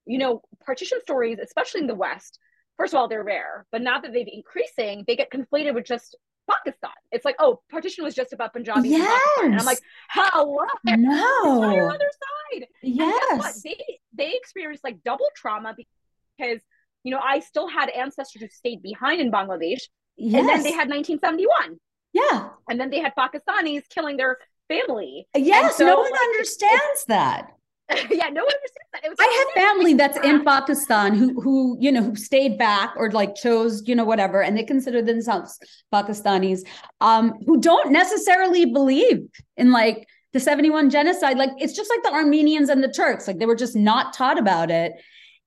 you 0.07 0.19
know 0.19 0.41
partition 0.65 0.99
stories, 1.03 1.39
especially 1.43 1.83
in 1.83 1.87
the 1.87 1.95
West. 1.95 2.39
First 2.79 2.95
of 2.95 2.99
all, 2.99 3.07
they're 3.07 3.23
rare, 3.23 3.67
but 3.71 3.83
now 3.83 4.01
that 4.01 4.15
they've 4.15 4.27
increasing, 4.33 5.05
they 5.07 5.15
get 5.15 5.31
conflated 5.31 5.75
with 5.75 5.85
just 5.85 6.17
Pakistan. 6.51 6.91
It's 7.11 7.25
like, 7.25 7.37
oh, 7.39 7.61
partition 7.71 8.05
was 8.05 8.15
just 8.15 8.33
about 8.33 8.53
Punjabi. 8.53 8.89
Yes. 8.89 9.21
And, 9.39 9.53
and 9.53 9.61
I'm 9.61 9.67
like, 9.67 9.81
how? 10.09 10.59
No. 10.87 11.71
It's 11.71 11.83
on 11.83 11.89
other 11.89 12.11
side. 12.53 12.67
Yes. 12.83 13.63
They 13.63 13.77
they 14.13 14.35
experienced 14.35 14.85
like 14.85 15.03
double 15.05 15.29
trauma 15.37 15.75
because 15.77 16.61
you 17.05 17.11
know 17.11 17.21
I 17.23 17.41
still 17.41 17.69
had 17.69 17.89
ancestors 17.91 18.43
who 18.43 18.49
stayed 18.49 18.83
behind 18.83 19.21
in 19.21 19.31
Bangladesh, 19.31 19.83
yes. 20.17 20.41
and 20.41 20.49
then 20.49 20.63
they 20.63 20.73
had 20.73 20.89
1971. 20.89 21.79
Yeah. 22.13 22.51
And 22.69 22.79
then 22.79 22.91
they 22.91 23.01
had 23.01 23.13
Pakistanis 23.17 23.83
killing 23.89 24.17
their 24.17 24.39
family. 24.69 25.27
Yes, 25.35 25.77
so, 25.77 25.87
no 25.87 25.97
one 25.97 26.11
like, 26.11 26.21
understands 26.21 27.05
that. 27.09 27.53
yeah, 28.11 28.29
no 28.29 28.45
one 28.45 28.55
understands 28.55 29.17
that. 29.19 29.21
I 29.21 29.53
have 29.55 29.65
family 29.65 29.95
that's 29.95 30.19
in 30.19 30.45
Pakistan 30.45 31.15
who 31.15 31.41
who 31.41 31.77
you 31.81 31.91
know 31.91 32.03
who 32.03 32.17
stayed 32.17 32.59
back 32.59 32.93
or 32.97 33.11
like 33.11 33.35
chose 33.35 33.83
you 33.87 33.95
know 33.95 34.05
whatever, 34.05 34.43
and 34.43 34.57
they 34.57 34.65
consider 34.65 35.03
themselves 35.03 35.59
Pakistanis, 35.93 36.61
um, 37.01 37.35
who 37.47 37.61
don't 37.61 37.91
necessarily 37.91 38.67
believe 38.67 39.27
in 39.57 39.73
like 39.73 40.07
the 40.33 40.41
71 40.41 40.91
genocide. 40.91 41.37
Like 41.37 41.51
it's 41.59 41.75
just 41.75 41.91
like 41.91 42.03
the 42.03 42.13
Armenians 42.13 42.69
and 42.69 42.83
the 42.83 42.89
Turks, 42.89 43.27
like 43.27 43.39
they 43.39 43.47
were 43.47 43.57
just 43.57 43.77
not 43.77 44.13
taught 44.13 44.39
about 44.39 44.71
it. 44.71 44.93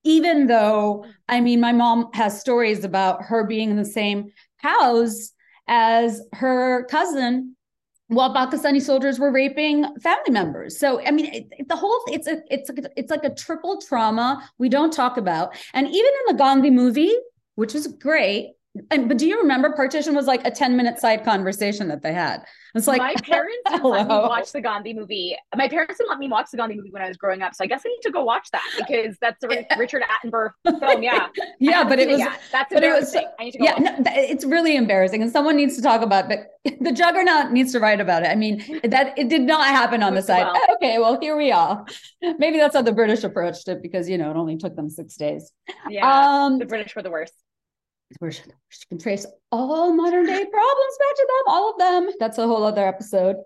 Even 0.04 0.46
though, 0.46 1.04
I 1.28 1.40
mean, 1.40 1.60
my 1.60 1.72
mom 1.72 2.10
has 2.14 2.40
stories 2.40 2.84
about 2.84 3.22
her 3.22 3.44
being 3.44 3.70
in 3.70 3.76
the 3.76 3.84
same 3.84 4.32
house 4.58 5.32
as 5.66 6.22
her 6.32 6.84
cousin 6.84 7.56
while 8.08 8.32
Pakistani 8.34 8.80
soldiers 8.80 9.18
were 9.18 9.32
raping 9.32 9.84
family 9.98 10.30
members. 10.30 10.78
So 10.78 11.00
I 11.04 11.10
mean, 11.10 11.26
it, 11.26 11.48
it, 11.58 11.68
the 11.68 11.76
whole 11.76 12.00
it's 12.08 12.26
a 12.26 12.42
it's 12.50 12.70
a, 12.70 12.74
it's 12.96 13.10
like 13.10 13.24
a 13.24 13.34
triple 13.34 13.80
trauma 13.80 14.48
we 14.58 14.68
don't 14.68 14.92
talk 14.92 15.16
about. 15.16 15.56
And 15.74 15.86
even 15.86 15.98
in 16.28 16.36
the 16.36 16.38
Gandhi 16.38 16.70
movie, 16.70 17.14
which 17.56 17.74
was 17.74 17.86
great, 17.86 18.54
and, 18.90 19.08
but 19.08 19.18
do 19.18 19.26
you 19.26 19.40
remember 19.40 19.72
partition 19.72 20.14
was 20.14 20.26
like 20.26 20.46
a 20.46 20.50
10 20.50 20.76
minute 20.76 20.98
side 20.98 21.24
conversation 21.24 21.88
that 21.88 22.02
they 22.02 22.12
had? 22.12 22.44
It's 22.74 22.86
like 22.86 22.98
my 22.98 23.14
parents 23.22 23.58
didn't 23.70 23.84
let 23.84 24.06
me 24.06 24.14
watch 24.14 24.52
the 24.52 24.60
gandhi 24.60 24.94
movie. 24.94 25.36
My 25.54 25.68
parents 25.68 25.98
didn't 25.98 26.10
let 26.10 26.18
me 26.18 26.28
watch 26.28 26.50
the 26.50 26.56
gandhi 26.56 26.76
movie 26.76 26.90
when 26.90 27.02
i 27.02 27.08
was 27.08 27.16
growing 27.16 27.42
up 27.42 27.54
so 27.54 27.64
i 27.64 27.66
guess 27.66 27.82
i 27.84 27.88
need 27.88 28.00
to 28.02 28.10
go 28.10 28.24
watch 28.24 28.50
that 28.52 28.62
because 28.76 29.16
that's 29.20 29.42
a 29.44 29.48
richard 29.78 30.02
attenborough 30.02 30.50
film 30.80 31.02
yeah. 31.02 31.28
Yeah 31.58 31.84
but 31.84 31.98
it 31.98 32.08
was 32.08 32.18
yeah, 32.18 32.36
that's 32.52 32.72
but 32.72 32.82
it 32.82 32.92
was 32.92 33.14
i 33.38 33.44
need 33.44 33.52
to 33.52 33.58
go 33.58 33.64
yeah 33.64 33.78
no, 33.78 33.96
it's 34.06 34.44
really 34.44 34.76
embarrassing 34.76 35.22
and 35.22 35.30
someone 35.30 35.56
needs 35.56 35.76
to 35.76 35.82
talk 35.82 36.02
about 36.02 36.28
but 36.28 36.46
the 36.80 36.92
juggernaut 36.92 37.52
needs 37.52 37.72
to 37.72 37.80
write 37.80 38.00
about 38.00 38.22
it. 38.22 38.28
I 38.28 38.34
mean 38.34 38.80
that 38.84 39.16
it 39.18 39.28
did 39.28 39.42
not 39.42 39.66
happen 39.66 40.02
on 40.02 40.14
the 40.14 40.22
side. 40.22 40.44
well. 40.44 40.62
okay 40.74 40.98
well 40.98 41.18
here 41.20 41.36
we 41.36 41.52
are. 41.52 41.84
Maybe 42.38 42.58
that's 42.58 42.74
how 42.74 42.82
the 42.82 42.92
british 42.92 43.24
approached 43.24 43.68
it 43.68 43.82
because 43.82 44.08
you 44.08 44.18
know 44.18 44.30
it 44.30 44.36
only 44.36 44.56
took 44.56 44.74
them 44.74 44.88
six 44.88 45.16
days. 45.16 45.52
Yeah 45.88 46.44
um, 46.44 46.58
the 46.58 46.66
british 46.66 46.94
were 46.96 47.02
the 47.02 47.10
worst 47.10 47.34
where 48.18 48.30
she 48.30 48.42
can 48.88 48.98
trace 48.98 49.26
all 49.50 49.92
modern 49.92 50.26
day 50.26 50.44
problems 50.44 50.98
back 50.98 51.16
to 51.16 51.26
them, 51.28 51.52
all 51.52 51.70
of 51.70 51.78
them. 51.78 52.14
That's 52.20 52.38
a 52.38 52.46
whole 52.46 52.64
other 52.64 52.86
episode. 52.86 53.36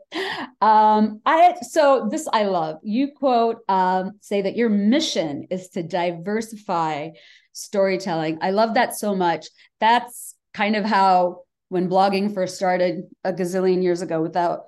Um, 0.61 1.21
I 1.25 1.55
so 1.62 2.09
this 2.11 2.29
I 2.33 2.45
love. 2.45 2.76
You 2.83 3.12
quote 3.17 3.59
um, 3.69 4.12
say 4.21 4.43
that 4.43 4.57
your 4.57 4.69
mission 4.69 5.47
is 5.50 5.69
to 5.71 5.83
diversify 5.83 7.11
storytelling. 7.52 8.38
I 8.43 8.50
love 8.50 8.75
that 8.75 8.95
so 8.95 9.14
much. 9.14 9.47
That's 9.81 10.35
kind 10.52 10.76
of 10.76 10.85
how 10.85 11.43
when 11.69 11.88
blogging 11.88 12.35
first 12.35 12.57
started 12.57 13.05
a 13.25 13.33
gazillion 13.33 13.83
years 13.83 14.02
ago 14.02 14.21
without 14.21 14.64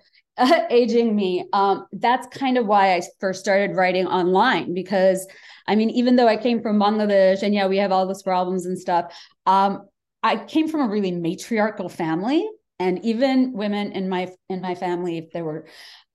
aging 0.70 1.14
me. 1.14 1.46
Um, 1.52 1.86
that's 1.92 2.26
kind 2.36 2.58
of 2.58 2.66
why 2.66 2.94
I 2.94 3.02
first 3.20 3.40
started 3.40 3.76
writing 3.76 4.06
online 4.06 4.74
because 4.74 5.26
I 5.66 5.76
mean, 5.76 5.90
even 5.90 6.16
though 6.16 6.28
I 6.28 6.36
came 6.36 6.60
from 6.60 6.78
Bangladesh 6.78 7.42
and 7.42 7.54
yeah, 7.54 7.66
we 7.66 7.78
have 7.78 7.92
all 7.92 8.06
those 8.06 8.22
problems 8.22 8.66
and 8.66 8.78
stuff, 8.78 9.14
um, 9.46 9.86
I 10.22 10.36
came 10.36 10.68
from 10.68 10.80
a 10.82 10.88
really 10.88 11.12
matriarchal 11.12 11.88
family. 11.88 12.48
and 12.78 13.04
even 13.04 13.52
women 13.52 13.92
in 13.92 14.08
my 14.08 14.28
in 14.48 14.60
my 14.60 14.74
family 14.74 15.18
if 15.18 15.30
they 15.32 15.42
were 15.42 15.66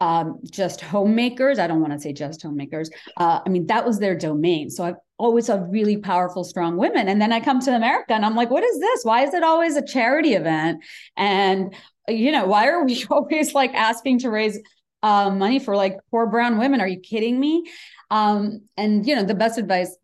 um, 0.02 0.40
just 0.52 0.82
homemakers 0.82 1.60
i 1.60 1.68
don't 1.68 1.82
want 1.82 1.94
to 1.94 2.00
say 2.00 2.12
just 2.12 2.42
homemakers 2.42 2.90
uh, 3.18 3.40
i 3.46 3.50
mean 3.50 3.68
that 3.68 3.86
was 3.86 4.00
their 4.00 4.18
domain 4.18 4.70
so 4.70 4.84
i've 4.84 5.02
always 5.18 5.48
had 5.48 5.72
really 5.72 5.98
powerful 5.98 6.44
strong 6.44 6.76
women 6.78 7.08
and 7.08 7.22
then 7.22 7.32
i 7.32 7.40
come 7.40 7.60
to 7.60 7.76
america 7.76 8.14
and 8.14 8.26
i'm 8.26 8.36
like 8.36 8.50
what 8.50 8.64
is 8.64 8.80
this 8.80 9.04
why 9.04 9.24
is 9.24 9.34
it 9.34 9.44
always 9.44 9.76
a 9.78 9.86
charity 9.86 10.34
event 10.34 10.84
and 11.16 11.74
you 12.08 12.32
know 12.32 12.46
why 12.46 12.68
are 12.68 12.84
we 12.84 13.06
always 13.12 13.54
like 13.54 13.74
asking 13.74 14.20
to 14.20 14.30
raise 14.30 14.60
uh, 15.04 15.30
money 15.30 15.60
for 15.60 15.76
like 15.76 15.98
poor 16.12 16.28
brown 16.28 16.58
women? 16.58 16.82
Are 16.82 16.88
you 16.88 17.00
kidding 17.00 17.40
me? 17.40 17.66
Um, 18.10 18.62
and 18.78 19.06
you 19.06 19.16
know 19.16 19.24
the 19.24 19.36
best 19.36 19.58
advice 19.58 19.96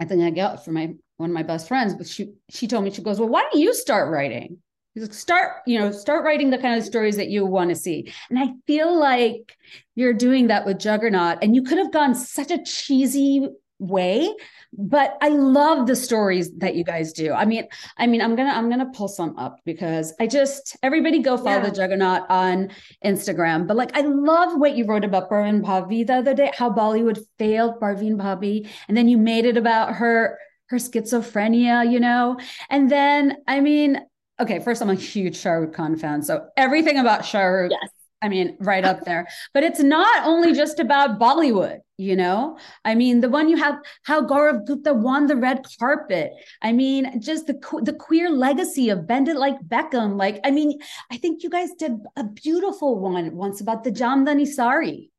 i 0.00 0.04
think 0.04 0.22
i 0.22 0.30
got 0.30 0.64
from 0.64 0.74
my 0.74 0.94
one 1.16 1.30
of 1.30 1.34
my 1.34 1.42
best 1.42 1.68
friends 1.68 1.94
but 1.94 2.06
she 2.06 2.32
she 2.50 2.66
told 2.66 2.84
me 2.84 2.90
she 2.90 3.02
goes 3.02 3.18
well 3.18 3.28
why 3.28 3.42
don't 3.42 3.60
you 3.60 3.74
start 3.74 4.10
writing? 4.10 4.58
He's 4.94 5.04
Like, 5.04 5.14
start 5.14 5.52
you 5.66 5.78
know 5.78 5.92
start 5.92 6.24
writing 6.24 6.50
the 6.50 6.58
kind 6.58 6.78
of 6.78 6.84
stories 6.84 7.16
that 7.16 7.28
you 7.28 7.44
want 7.44 7.70
to 7.70 7.76
see. 7.76 8.12
And 8.30 8.38
i 8.38 8.54
feel 8.66 8.98
like 8.98 9.56
you're 9.94 10.14
doing 10.14 10.46
that 10.46 10.64
with 10.64 10.78
juggernaut 10.78 11.38
and 11.42 11.54
you 11.54 11.62
could 11.62 11.78
have 11.78 11.92
gone 11.92 12.14
such 12.14 12.50
a 12.50 12.62
cheesy 12.62 13.48
way 13.78 14.34
but 14.72 15.18
i 15.20 15.28
love 15.28 15.86
the 15.86 15.94
stories 15.94 16.50
that 16.56 16.74
you 16.74 16.82
guys 16.82 17.12
do 17.12 17.32
i 17.32 17.44
mean 17.44 17.66
i 17.98 18.06
mean 18.06 18.22
i'm 18.22 18.34
gonna 18.34 18.50
i'm 18.50 18.70
gonna 18.70 18.90
pull 18.94 19.08
some 19.08 19.36
up 19.38 19.58
because 19.64 20.14
i 20.18 20.26
just 20.26 20.76
everybody 20.82 21.18
go 21.18 21.36
follow 21.36 21.58
yeah. 21.58 21.68
the 21.68 21.70
juggernaut 21.70 22.22
on 22.30 22.70
instagram 23.04 23.66
but 23.66 23.76
like 23.76 23.94
i 23.94 24.00
love 24.00 24.58
what 24.58 24.76
you 24.76 24.86
wrote 24.86 25.04
about 25.04 25.30
Parveen 25.30 25.62
Babi 25.62 26.04
the 26.04 26.14
other 26.14 26.34
day 26.34 26.50
how 26.56 26.70
bollywood 26.70 27.18
failed 27.38 27.78
Parveen 27.80 28.16
Babi 28.16 28.68
and 28.88 28.96
then 28.96 29.08
you 29.08 29.18
made 29.18 29.44
it 29.44 29.58
about 29.58 29.94
her 29.94 30.38
her 30.68 30.78
schizophrenia 30.78 31.90
you 31.90 32.00
know 32.00 32.38
and 32.70 32.90
then 32.90 33.36
i 33.46 33.60
mean 33.60 34.00
okay, 34.40 34.58
first 34.60 34.82
I'm 34.82 34.90
a 34.90 34.94
huge 34.94 35.36
Shah 35.36 35.52
Rukh 35.52 35.72
Khan 35.72 35.96
fan, 35.96 36.22
so 36.22 36.48
everything 36.56 36.98
about 36.98 37.24
Shah 37.24 37.40
Rukh, 37.40 37.70
yes. 37.70 37.90
I 38.22 38.28
mean, 38.28 38.56
right 38.60 38.84
up 38.84 39.00
there. 39.04 39.26
But 39.52 39.62
it's 39.62 39.80
not 39.80 40.26
only 40.26 40.52
just 40.52 40.80
about 40.80 41.18
Bollywood, 41.18 41.80
you 41.98 42.16
know. 42.16 42.58
I 42.84 42.94
mean, 42.94 43.20
the 43.20 43.28
one 43.28 43.48
you 43.48 43.56
have 43.56 43.76
how 44.02 44.22
Gaurav 44.26 44.66
Gupta 44.66 44.94
won 44.94 45.26
the 45.26 45.36
red 45.36 45.64
carpet. 45.78 46.32
I 46.62 46.72
mean, 46.72 47.20
just 47.20 47.46
the 47.46 47.54
the 47.82 47.92
queer 47.92 48.30
legacy 48.30 48.90
of 48.90 49.06
Bend 49.06 49.28
It 49.28 49.36
Like 49.36 49.58
Beckham. 49.66 50.16
Like, 50.16 50.40
I 50.44 50.50
mean, 50.50 50.78
I 51.10 51.16
think 51.16 51.42
you 51.42 51.50
guys 51.50 51.70
did 51.78 51.92
a 52.16 52.24
beautiful 52.24 52.98
one 52.98 53.34
once 53.34 53.60
about 53.60 53.84
the 53.84 53.92
Jamdani 53.92 54.46
sari. 54.46 55.10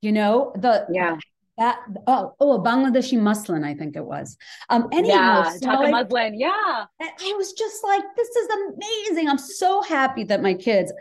You 0.00 0.12
know, 0.12 0.52
the 0.56 0.86
yeah 0.90 1.16
that 1.58 1.78
oh 2.06 2.34
oh 2.40 2.52
a 2.52 2.62
Bangladeshi 2.62 3.18
muslin, 3.18 3.64
I 3.64 3.74
think 3.74 3.96
it 3.96 4.04
was. 4.04 4.36
Um 4.68 4.88
anyhow, 4.92 5.44
yeah, 5.44 5.50
so 5.50 5.68
like, 5.68 5.90
muslin, 5.90 6.38
yeah. 6.38 6.84
I 7.00 7.34
was 7.36 7.52
just 7.52 7.82
like, 7.84 8.02
this 8.16 8.28
is 8.28 8.48
amazing. 8.68 9.28
I'm 9.28 9.38
so 9.38 9.82
happy 9.82 10.24
that 10.24 10.42
my 10.42 10.54
kids 10.54 10.92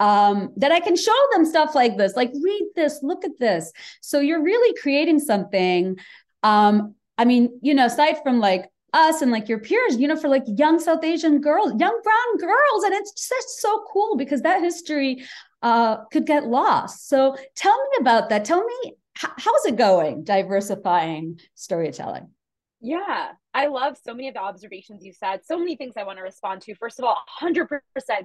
um 0.00 0.52
that 0.56 0.72
I 0.72 0.80
can 0.80 0.96
show 0.96 1.20
them 1.32 1.44
stuff 1.44 1.74
like 1.74 1.96
this, 1.96 2.16
like 2.16 2.32
read 2.42 2.68
this, 2.76 3.00
look 3.02 3.24
at 3.24 3.38
this. 3.38 3.72
So 4.00 4.20
you're 4.20 4.42
really 4.42 4.76
creating 4.80 5.18
something. 5.18 5.98
Um, 6.42 6.94
I 7.18 7.24
mean, 7.24 7.58
you 7.62 7.74
know, 7.74 7.86
aside 7.86 8.16
from 8.22 8.40
like 8.40 8.68
us 8.92 9.22
and 9.22 9.30
like 9.30 9.48
your 9.48 9.58
peers, 9.58 9.96
you 9.96 10.08
know, 10.08 10.16
for 10.16 10.28
like 10.28 10.44
young 10.46 10.78
South 10.78 11.04
Asian 11.04 11.40
girls, 11.40 11.72
young 11.78 12.00
brown 12.02 12.36
girls. 12.38 12.84
And 12.84 12.94
it's 12.94 13.28
just 13.28 13.60
so 13.60 13.84
cool 13.92 14.16
because 14.16 14.42
that 14.42 14.60
history 14.60 15.24
uh, 15.62 16.04
could 16.12 16.26
get 16.26 16.46
lost. 16.46 17.08
So 17.08 17.36
tell 17.54 17.78
me 17.90 17.96
about 18.00 18.28
that. 18.30 18.44
Tell 18.44 18.64
me 18.64 18.94
how's 19.14 19.64
it 19.66 19.76
going 19.76 20.24
diversifying 20.24 21.40
storytelling? 21.54 22.30
Yeah 22.80 23.32
i 23.54 23.66
love 23.66 23.96
so 24.02 24.14
many 24.14 24.28
of 24.28 24.34
the 24.34 24.40
observations 24.40 25.04
you 25.04 25.12
said. 25.12 25.40
So 25.44 25.58
many 25.58 25.76
things 25.76 25.94
i 25.96 26.02
want 26.02 26.18
to 26.18 26.22
respond 26.22 26.62
to. 26.62 26.74
First 26.74 26.98
of 26.98 27.04
all 27.04 27.16
100% 27.40 27.78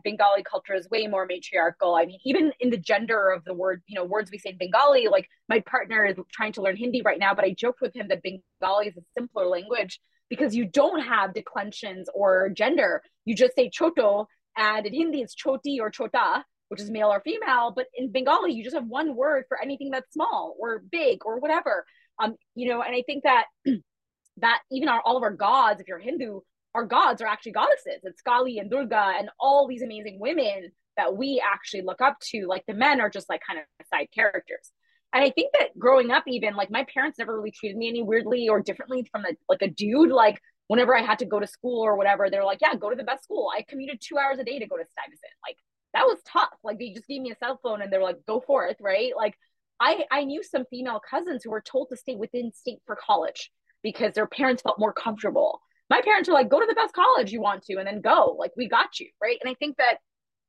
bengali 0.04 0.44
culture 0.44 0.74
is 0.74 0.90
way 0.90 1.08
more 1.08 1.28
matriarchal. 1.28 1.96
I 1.96 2.06
mean 2.06 2.20
even 2.26 2.52
in 2.60 2.70
the 2.70 2.78
gender 2.78 3.30
of 3.30 3.44
the 3.44 3.54
word 3.54 3.82
you 3.88 3.96
know 3.96 4.06
words 4.06 4.32
we 4.32 4.38
say 4.38 4.52
in 4.52 4.58
bengali 4.58 5.08
like 5.08 5.28
my 5.50 5.60
partner 5.62 6.06
is 6.06 6.16
trying 6.32 6.54
to 6.54 6.62
learn 6.62 6.76
hindi 6.76 7.02
right 7.04 7.20
now 7.20 7.34
but 7.36 7.46
i 7.46 7.54
joked 7.54 7.82
with 7.82 7.96
him 7.96 8.08
that 8.08 8.24
bengali 8.24 8.88
is 8.88 8.98
a 8.98 9.02
simpler 9.18 9.48
language 9.48 10.00
because 10.30 10.56
you 10.56 10.66
don't 10.66 11.02
have 11.02 11.34
declensions 11.34 12.10
or 12.14 12.50
gender. 12.50 13.02
You 13.26 13.36
just 13.36 13.56
say 13.56 13.70
choto 13.70 14.26
and 14.56 14.86
in 14.86 14.94
hindi 14.94 15.22
it's 15.22 15.36
choti 15.36 15.80
or 15.80 15.90
chota 15.90 16.44
which 16.70 16.82
is 16.82 16.90
male 16.92 17.10
or 17.10 17.22
female. 17.22 17.74
But 17.76 17.88
in 17.96 18.12
Bengali, 18.12 18.54
you 18.54 18.64
just 18.64 18.76
have 18.76 18.88
one 18.88 19.16
word 19.16 19.46
for 19.48 19.62
anything 19.62 19.92
that's 19.92 20.12
small 20.14 20.56
or 20.60 20.84
big 20.92 21.26
or 21.26 21.40
whatever. 21.40 21.86
Um, 22.20 22.36
you 22.56 22.70
know, 22.70 22.82
and 22.82 22.96
I 22.96 23.04
think 23.06 23.24
that 23.24 23.46
that 24.38 24.62
even 24.72 24.90
our 24.90 25.02
all 25.04 25.18
of 25.18 25.24
our 25.24 25.34
gods, 25.34 25.82
if 25.82 25.88
you're 25.88 26.00
Hindu, 26.00 26.42
our 26.76 26.86
gods 26.86 27.22
are 27.22 27.28
actually 27.28 27.54
goddesses. 27.54 28.02
It's 28.04 28.22
Kali 28.22 28.60
and 28.60 28.70
Durga 28.70 29.14
and 29.18 29.30
all 29.40 29.68
these 29.68 29.82
amazing 29.82 30.20
women 30.20 30.72
that 30.96 31.16
we 31.16 31.42
actually 31.44 31.84
look 31.84 32.02
up 32.02 32.18
to. 32.32 32.46
Like 32.48 32.64
the 32.68 32.74
men 32.74 33.02
are 33.02 33.10
just 33.10 33.30
like 33.30 33.42
kind 33.48 33.60
of 33.60 33.66
side 33.88 34.10
characters. 34.14 34.72
And 35.14 35.24
I 35.24 35.30
think 35.32 35.54
that 35.58 35.78
growing 35.80 36.12
up, 36.12 36.24
even 36.28 36.56
like 36.56 36.70
my 36.70 36.86
parents 36.94 37.18
never 37.18 37.38
really 37.38 37.52
treated 37.52 37.78
me 37.78 37.88
any 37.88 38.04
weirdly 38.04 38.50
or 38.50 38.62
differently 38.62 39.08
from 39.12 39.26
a, 39.26 39.30
like 39.48 39.62
a 39.62 39.70
dude. 39.70 40.12
Like 40.12 40.40
whenever 40.68 40.96
I 40.96 41.02
had 41.02 41.20
to 41.20 41.26
go 41.26 41.40
to 41.40 41.48
school 41.48 41.82
or 41.82 41.98
whatever, 41.98 42.30
they're 42.30 42.44
like, 42.44 42.60
yeah, 42.62 42.76
go 42.76 42.90
to 42.90 42.96
the 42.96 43.04
best 43.04 43.24
school. 43.24 43.50
I 43.56 43.64
commuted 43.68 44.02
two 44.02 44.18
hours 44.18 44.38
a 44.40 44.44
day 44.44 44.60
to 44.60 44.68
go 44.68 44.78
to 44.78 44.84
Stuyvesant. 44.84 45.34
Like 45.48 45.58
that 45.94 46.06
was 46.06 46.20
tough. 46.26 46.54
Like 46.64 46.80
they 46.80 46.92
just 46.92 47.08
gave 47.08 47.22
me 47.22 47.32
a 47.32 47.38
cell 47.38 47.60
phone 47.62 47.82
and 47.82 47.92
they 47.92 47.98
were 47.98 48.04
like, 48.04 48.26
go 48.28 48.40
forth, 48.40 48.78
right? 48.80 49.14
Like 49.16 49.36
I 49.80 50.06
I 50.12 50.24
knew 50.24 50.44
some 50.44 50.66
female 50.70 51.02
cousins 51.08 51.44
who 51.44 51.52
were 51.52 51.62
told 51.62 51.90
to 51.90 51.98
stay 51.98 52.16
within 52.16 52.52
state 52.54 52.80
for 52.86 52.96
college 52.96 53.52
because 53.84 54.14
their 54.14 54.28
parents 54.28 54.62
felt 54.62 54.80
more 54.80 54.94
comfortable. 54.94 55.62
My 55.90 56.02
parents 56.02 56.28
were 56.28 56.34
like, 56.34 56.50
go 56.50 56.60
to 56.60 56.66
the 56.68 56.76
best 56.76 56.94
college 56.94 57.32
you 57.32 57.42
want 57.42 57.64
to 57.64 57.78
and 57.78 57.88
then 57.88 58.02
go. 58.02 58.36
Like 58.38 58.52
we 58.58 58.68
got 58.68 59.00
you, 59.00 59.08
right? 59.22 59.38
And 59.42 59.50
I 59.50 59.54
think 59.56 59.78
that 59.78 59.98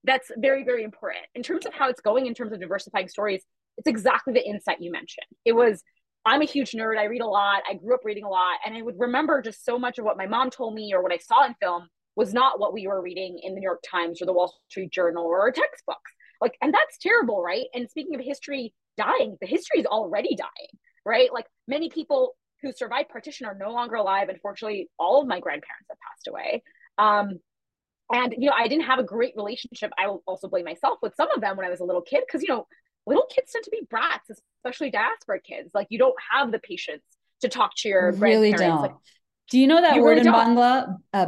that's 0.05 0.31
very 0.37 0.65
very 0.65 0.85
important 0.85 1.25
in 1.35 1.43
terms 1.43 1.67
of 1.67 1.75
how 1.75 1.89
it's 1.89 2.01
going 2.01 2.27
in 2.27 2.35
terms 2.35 2.53
of 2.53 2.61
diversifying 2.61 3.09
stories. 3.09 3.43
It's 3.77 3.89
exactly 3.89 4.33
the 4.33 4.47
insight 4.47 4.81
you 4.81 4.91
mentioned. 4.91 5.27
It 5.45 5.53
was 5.53 5.83
I'm 6.25 6.43
a 6.43 6.47
huge 6.47 6.73
nerd. 6.73 6.99
I 6.99 7.05
read 7.05 7.23
a 7.23 7.27
lot. 7.27 7.63
I 7.69 7.75
grew 7.75 7.95
up 7.95 8.05
reading 8.05 8.25
a 8.25 8.29
lot. 8.29 8.59
And 8.67 8.77
I 8.77 8.83
would 8.83 8.99
remember 8.99 9.41
just 9.41 9.65
so 9.65 9.79
much 9.79 9.99
of 9.99 10.05
what 10.05 10.19
my 10.19 10.27
mom 10.27 10.51
told 10.51 10.75
me 10.75 10.93
or 10.93 11.03
what 11.03 11.13
I 11.13 11.19
saw 11.19 11.47
in 11.47 11.55
film 11.61 11.89
was 12.19 12.35
not 12.35 12.59
what 12.59 12.73
we 12.75 12.89
were 12.89 13.01
reading 13.01 13.39
in 13.45 13.55
the 13.55 13.61
New 13.61 13.65
York 13.65 13.81
Times 13.89 14.21
or 14.21 14.27
the 14.27 14.33
Wall 14.33 14.53
Street 14.69 14.91
Journal 14.91 15.25
or 15.25 15.39
our 15.41 15.53
textbooks. 15.53 16.11
Like, 16.41 16.59
and 16.61 16.75
that's 16.75 16.99
terrible, 16.99 17.41
right? 17.41 17.67
And 17.73 17.89
speaking 17.89 18.17
of 18.17 18.21
history 18.21 18.75
dying, 18.97 19.37
the 19.41 19.47
history 19.47 19.79
is 19.79 19.87
already 19.87 20.35
dying, 20.35 20.69
right? 21.07 21.33
Like 21.33 21.47
many 21.69 21.91
people 21.91 22.35
who 22.61 22.73
survived 22.73 23.11
partition 23.11 23.47
are 23.47 23.55
no 23.55 23.71
longer 23.71 23.95
alive. 23.95 24.29
Unfortunately, 24.31 24.91
all 24.99 25.23
of 25.23 25.29
my 25.29 25.39
grandparents 25.39 25.87
have 25.89 25.99
passed 26.11 26.27
away. 26.27 26.65
Um, 26.99 27.39
and 28.13 28.35
you 28.37 28.51
know, 28.51 28.57
I 28.59 28.67
didn't 28.67 28.87
have 28.87 28.99
a 28.99 29.05
great 29.05 29.35
relationship. 29.37 29.93
I 29.97 30.09
will 30.09 30.25
also 30.27 30.49
blame 30.49 30.65
myself 30.65 30.99
with 31.01 31.15
some 31.17 31.31
of 31.31 31.41
them 31.41 31.57
when 31.57 31.67
I 31.67 31.71
was 31.71 31.79
a 31.79 31.85
little 31.85 32.03
kid, 32.03 32.25
because 32.27 32.43
you 32.43 32.49
know, 32.49 32.67
little 33.07 33.27
kids 33.33 33.53
tend 33.53 33.63
to 33.63 33.71
be 33.71 33.83
brats, 33.89 34.29
especially 34.59 34.91
diaspora 34.91 35.41
kids. 35.41 35.71
Like 35.73 35.87
you 35.91 36.01
don't 36.01 36.17
have 36.33 36.51
the 36.51 36.59
patience 36.59 37.05
to 37.43 37.49
talk 37.49 37.77
to 37.77 37.89
your 37.89 38.11
really 38.11 38.53
don't. 38.53 38.83
Like, 38.83 38.95
Do 39.53 39.61
you 39.61 39.69
know 39.69 39.81
that 39.81 40.01
word 40.01 40.17
really 40.17 40.21
in 40.21 40.27
don't. 40.27 40.57
Bangla, 40.57 40.97
uh, 41.13 41.27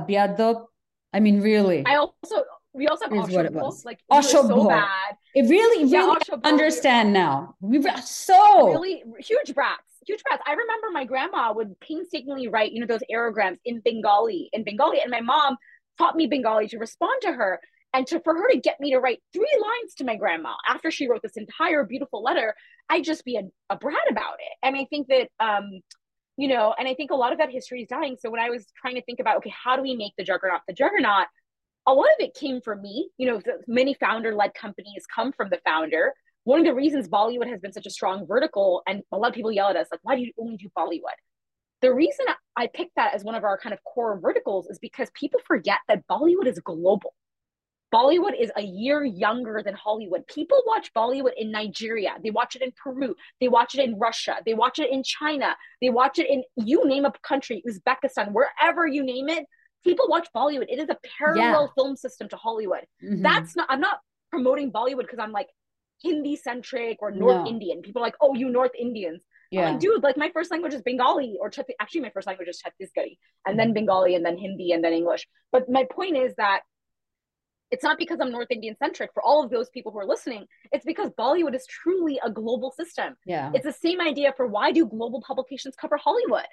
I 1.12 1.20
mean, 1.20 1.40
really. 1.40 1.84
I 1.86 1.96
also 1.96 2.44
we 2.72 2.86
also 2.86 3.08
have 3.08 3.28
is 3.28 3.34
what 3.34 3.46
it 3.46 3.52
was. 3.52 3.84
Like 3.84 3.98
we 4.10 4.22
so 4.22 4.68
bad. 4.68 5.16
It 5.34 5.42
really, 5.42 5.84
really 5.84 5.90
yeah, 5.90 6.16
understand 6.44 7.12
now. 7.12 7.54
We 7.60 7.78
were 7.78 7.90
so 8.04 8.68
really 8.68 9.02
huge 9.18 9.54
brats, 9.54 9.82
huge 10.06 10.22
brats. 10.22 10.42
I 10.46 10.52
remember 10.52 10.90
my 10.92 11.04
grandma 11.04 11.52
would 11.52 11.78
painstakingly 11.80 12.48
write, 12.48 12.72
you 12.72 12.80
know, 12.80 12.86
those 12.86 13.02
aerograms 13.12 13.58
in 13.64 13.80
Bengali, 13.80 14.50
in 14.52 14.64
Bengali, 14.64 15.00
and 15.00 15.10
my 15.10 15.20
mom 15.20 15.56
taught 15.98 16.16
me 16.16 16.26
Bengali 16.26 16.68
to 16.68 16.78
respond 16.78 17.20
to 17.22 17.32
her. 17.32 17.60
And 17.92 18.06
to 18.06 18.20
for 18.20 18.34
her 18.34 18.48
to 18.52 18.56
get 18.56 18.78
me 18.78 18.92
to 18.92 19.00
write 19.00 19.20
three 19.32 19.58
lines 19.60 19.94
to 19.96 20.04
my 20.04 20.14
grandma 20.14 20.54
after 20.68 20.92
she 20.92 21.08
wrote 21.08 21.22
this 21.22 21.36
entire 21.36 21.82
beautiful 21.82 22.22
letter, 22.22 22.54
I'd 22.88 23.02
just 23.02 23.24
be 23.24 23.36
a, 23.36 23.42
a 23.68 23.76
brat 23.76 23.96
about 24.08 24.34
it. 24.34 24.52
And 24.62 24.76
I 24.76 24.86
think 24.88 25.08
that 25.08 25.28
um, 25.40 25.80
you 26.40 26.48
know, 26.48 26.74
and 26.78 26.88
I 26.88 26.94
think 26.94 27.10
a 27.10 27.14
lot 27.14 27.32
of 27.32 27.38
that 27.38 27.50
history 27.50 27.82
is 27.82 27.88
dying. 27.88 28.16
So 28.18 28.30
when 28.30 28.40
I 28.40 28.48
was 28.48 28.64
trying 28.80 28.94
to 28.94 29.02
think 29.02 29.20
about, 29.20 29.36
okay, 29.36 29.52
how 29.62 29.76
do 29.76 29.82
we 29.82 29.94
make 29.94 30.12
the 30.16 30.24
juggernaut 30.24 30.62
the 30.66 30.72
juggernaut? 30.72 31.26
A 31.86 31.92
lot 31.92 32.06
of 32.06 32.16
it 32.18 32.32
came 32.34 32.62
from 32.62 32.80
me. 32.80 33.10
You 33.18 33.26
know, 33.30 33.42
many 33.68 33.92
founder 33.92 34.34
led 34.34 34.54
companies 34.54 35.04
come 35.14 35.32
from 35.32 35.50
the 35.50 35.60
founder. 35.66 36.14
One 36.44 36.58
of 36.60 36.64
the 36.64 36.72
reasons 36.74 37.10
Bollywood 37.10 37.50
has 37.50 37.60
been 37.60 37.74
such 37.74 37.84
a 37.84 37.90
strong 37.90 38.26
vertical, 38.26 38.82
and 38.86 39.02
a 39.12 39.18
lot 39.18 39.28
of 39.28 39.34
people 39.34 39.52
yell 39.52 39.68
at 39.68 39.76
us, 39.76 39.88
like, 39.90 40.00
why 40.02 40.16
do 40.16 40.22
you 40.22 40.32
only 40.38 40.56
do 40.56 40.70
Bollywood? 40.74 41.18
The 41.82 41.92
reason 41.92 42.24
I 42.56 42.68
picked 42.68 42.96
that 42.96 43.14
as 43.14 43.22
one 43.22 43.34
of 43.34 43.44
our 43.44 43.58
kind 43.58 43.74
of 43.74 43.84
core 43.84 44.18
verticals 44.18 44.66
is 44.68 44.78
because 44.78 45.10
people 45.12 45.40
forget 45.46 45.80
that 45.88 46.06
Bollywood 46.10 46.46
is 46.46 46.58
global. 46.60 47.12
Bollywood 47.92 48.40
is 48.40 48.52
a 48.56 48.62
year 48.62 49.04
younger 49.04 49.62
than 49.64 49.74
Hollywood. 49.74 50.26
People 50.28 50.62
watch 50.66 50.92
Bollywood 50.94 51.32
in 51.36 51.50
Nigeria. 51.50 52.14
They 52.22 52.30
watch 52.30 52.54
it 52.54 52.62
in 52.62 52.72
Peru. 52.72 53.14
They 53.40 53.48
watch 53.48 53.74
it 53.74 53.82
in 53.82 53.98
Russia. 53.98 54.36
They 54.46 54.54
watch 54.54 54.78
it 54.78 54.90
in 54.90 55.02
China. 55.02 55.56
They 55.80 55.90
watch 55.90 56.18
it 56.18 56.28
in, 56.30 56.44
you 56.56 56.86
name 56.86 57.04
a 57.04 57.12
country, 57.22 57.62
Uzbekistan, 57.68 58.32
wherever 58.32 58.86
you 58.86 59.02
name 59.02 59.28
it. 59.28 59.44
People 59.82 60.06
watch 60.08 60.28
Bollywood. 60.34 60.66
It 60.68 60.78
is 60.78 60.88
a 60.88 60.98
parallel 61.18 61.62
yeah. 61.62 61.66
film 61.74 61.96
system 61.96 62.28
to 62.28 62.36
Hollywood. 62.36 62.84
Mm-hmm. 63.02 63.22
That's 63.22 63.56
not, 63.56 63.66
I'm 63.68 63.80
not 63.80 63.98
promoting 64.30 64.70
Bollywood 64.70 65.02
because 65.02 65.18
I'm 65.18 65.32
like 65.32 65.48
Hindi 66.02 66.36
centric 66.36 66.98
or 67.00 67.10
North 67.10 67.44
no. 67.44 67.46
Indian. 67.46 67.82
People 67.82 68.02
are 68.02 68.04
like, 68.04 68.16
oh, 68.20 68.34
you 68.34 68.50
North 68.50 68.72
Indians. 68.78 69.24
Yeah. 69.50 69.70
Like, 69.70 69.80
dude, 69.80 70.02
like 70.02 70.16
my 70.16 70.30
first 70.32 70.52
language 70.52 70.74
is 70.74 70.82
Bengali 70.82 71.36
or 71.40 71.50
actually 71.80 72.00
my 72.02 72.10
first 72.10 72.28
language 72.28 72.48
is 72.48 72.62
Chhattisgarhi 72.62 73.18
and 73.46 73.58
then 73.58 73.68
mm-hmm. 73.68 73.74
Bengali 73.74 74.14
and 74.14 74.24
then 74.24 74.38
Hindi 74.38 74.72
and 74.72 74.84
then 74.84 74.92
English. 74.92 75.26
But 75.50 75.68
my 75.68 75.86
point 75.90 76.16
is 76.16 76.34
that 76.36 76.60
It's 77.70 77.84
not 77.84 77.98
because 77.98 78.18
I'm 78.20 78.32
North 78.32 78.50
Indian 78.50 78.76
centric 78.78 79.10
for 79.14 79.22
all 79.22 79.44
of 79.44 79.50
those 79.50 79.70
people 79.70 79.92
who 79.92 79.98
are 79.98 80.06
listening. 80.06 80.46
It's 80.72 80.84
because 80.84 81.10
Bollywood 81.10 81.54
is 81.54 81.66
truly 81.66 82.20
a 82.24 82.30
global 82.30 82.72
system. 82.72 83.14
Yeah. 83.24 83.52
It's 83.54 83.64
the 83.64 83.72
same 83.72 84.00
idea 84.00 84.32
for 84.36 84.46
why 84.46 84.72
do 84.72 84.86
global 84.86 85.22
publications 85.26 85.76
cover 85.76 85.96
Hollywood? 85.96 86.46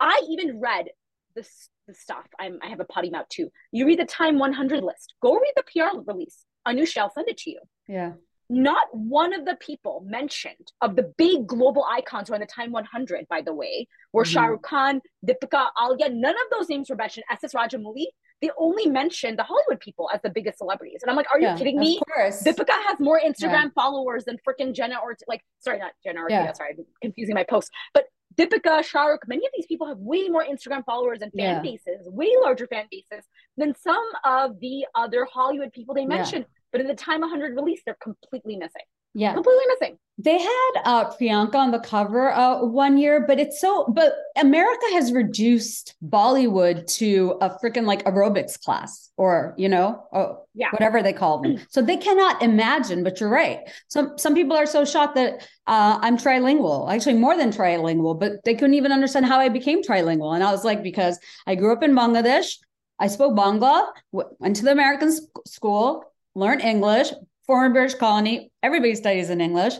I 0.00 0.22
even 0.30 0.60
read 0.60 0.86
this 1.34 1.68
the 1.86 1.94
stuff. 1.94 2.26
I'm, 2.38 2.58
I 2.62 2.68
have 2.68 2.80
a 2.80 2.84
potty 2.84 3.10
mouth 3.10 3.28
too. 3.28 3.50
You 3.72 3.86
read 3.86 3.98
the 3.98 4.06
Time 4.06 4.38
100 4.38 4.82
list. 4.82 5.14
Go 5.20 5.34
read 5.34 5.52
the 5.56 5.64
PR 5.64 5.98
release. 6.06 6.44
Anushay, 6.66 6.98
I'll 6.98 7.12
send 7.12 7.28
it 7.28 7.36
to 7.38 7.50
you. 7.50 7.60
Yeah. 7.86 8.12
Not 8.50 8.86
one 8.92 9.32
of 9.32 9.44
the 9.44 9.56
people 9.56 10.04
mentioned 10.06 10.72
of 10.80 10.96
the 10.96 11.12
big 11.16 11.46
global 11.46 11.84
icons 11.84 12.28
who 12.28 12.34
are 12.34 12.36
on 12.36 12.40
the 12.40 12.46
Time 12.46 12.72
100, 12.72 13.26
by 13.28 13.42
the 13.42 13.54
way, 13.54 13.88
were 14.12 14.22
mm-hmm. 14.22 14.32
Shah 14.32 14.44
Rukh 14.46 14.62
Khan, 14.62 15.00
Deepika 15.26 15.68
Alia. 15.80 16.10
None 16.10 16.34
of 16.34 16.50
those 16.50 16.68
names 16.68 16.90
were 16.90 16.96
mentioned. 16.96 17.24
S.S. 17.30 17.54
Rajamouli. 17.54 18.06
They 18.44 18.50
only 18.58 18.86
mentioned 18.86 19.38
the 19.38 19.42
Hollywood 19.42 19.80
people 19.80 20.10
as 20.12 20.20
the 20.20 20.28
biggest 20.28 20.58
celebrities. 20.58 20.98
And 21.00 21.10
I'm 21.10 21.16
like, 21.16 21.28
are 21.32 21.40
you 21.40 21.46
yeah, 21.46 21.56
kidding 21.56 21.78
me? 21.78 21.96
Of 21.96 22.14
course. 22.14 22.42
Deepika 22.42 22.74
has 22.88 23.00
more 23.00 23.18
Instagram 23.18 23.64
yeah. 23.64 23.68
followers 23.74 24.26
than 24.26 24.36
freaking 24.46 24.74
Jenna 24.74 24.96
or 25.02 25.16
like, 25.26 25.40
sorry, 25.60 25.78
not 25.78 25.92
Jenna 26.04 26.20
or 26.20 26.28
Yeah. 26.28 26.52
Sorry, 26.52 26.74
I'm 26.78 26.84
confusing 27.00 27.34
my 27.34 27.44
post. 27.44 27.70
But 27.94 28.04
Deepika, 28.36 28.84
Shahrukh, 28.84 29.26
many 29.26 29.46
of 29.46 29.52
these 29.56 29.64
people 29.64 29.86
have 29.86 29.96
way 29.96 30.28
more 30.28 30.44
Instagram 30.44 30.84
followers 30.84 31.20
and 31.22 31.32
fan 31.32 31.62
bases, 31.62 32.06
way 32.06 32.30
larger 32.42 32.66
fan 32.66 32.84
bases 32.90 33.24
than 33.56 33.74
some 33.76 34.04
of 34.26 34.60
the 34.60 34.84
other 34.94 35.26
Hollywood 35.32 35.72
people 35.72 35.94
they 35.94 36.04
mentioned. 36.04 36.44
But 36.70 36.82
in 36.82 36.86
the 36.86 36.94
Time 36.94 37.20
100 37.20 37.56
release, 37.56 37.80
they're 37.86 37.96
completely 38.02 38.56
missing. 38.56 38.82
Yeah. 39.14 39.32
Completely 39.34 39.64
missing. 39.68 39.98
They 40.16 40.38
had 40.38 40.70
uh, 40.84 41.10
Priyanka 41.10 41.56
on 41.56 41.72
the 41.72 41.80
cover 41.80 42.32
uh, 42.32 42.64
one 42.64 42.98
year, 42.98 43.24
but 43.26 43.40
it's 43.40 43.60
so, 43.60 43.84
but 43.88 44.14
America 44.36 44.86
has 44.92 45.12
reduced 45.12 45.96
Bollywood 46.04 46.86
to 46.98 47.36
a 47.40 47.50
freaking 47.50 47.84
like 47.84 48.04
aerobics 48.04 48.60
class 48.60 49.10
or, 49.16 49.54
you 49.56 49.68
know, 49.68 50.04
oh, 50.12 50.44
yeah. 50.54 50.70
whatever 50.70 51.02
they 51.02 51.12
call 51.12 51.40
them. 51.40 51.58
So 51.68 51.82
they 51.82 51.96
cannot 51.96 52.42
imagine, 52.42 53.02
but 53.02 53.18
you're 53.18 53.28
right. 53.28 53.60
Some, 53.88 54.16
some 54.16 54.34
people 54.34 54.56
are 54.56 54.66
so 54.66 54.84
shocked 54.84 55.16
that 55.16 55.48
uh, 55.66 55.98
I'm 56.00 56.16
trilingual, 56.16 56.92
actually 56.92 57.14
more 57.14 57.36
than 57.36 57.50
trilingual, 57.50 58.18
but 58.18 58.44
they 58.44 58.54
couldn't 58.54 58.74
even 58.74 58.92
understand 58.92 59.26
how 59.26 59.40
I 59.40 59.48
became 59.48 59.82
trilingual. 59.82 60.34
And 60.34 60.44
I 60.44 60.52
was 60.52 60.64
like, 60.64 60.84
because 60.84 61.18
I 61.44 61.56
grew 61.56 61.72
up 61.72 61.82
in 61.82 61.92
Bangladesh, 61.92 62.54
I 63.00 63.08
spoke 63.08 63.34
Bangla, 63.36 63.88
went 64.12 64.56
to 64.56 64.62
the 64.62 64.70
American 64.70 65.12
school, 65.44 66.04
learned 66.36 66.62
English, 66.62 67.08
foreign 67.46 67.72
British 67.72 67.94
colony. 67.94 68.50
Everybody 68.62 68.94
studies 68.94 69.30
in 69.30 69.40
English. 69.40 69.74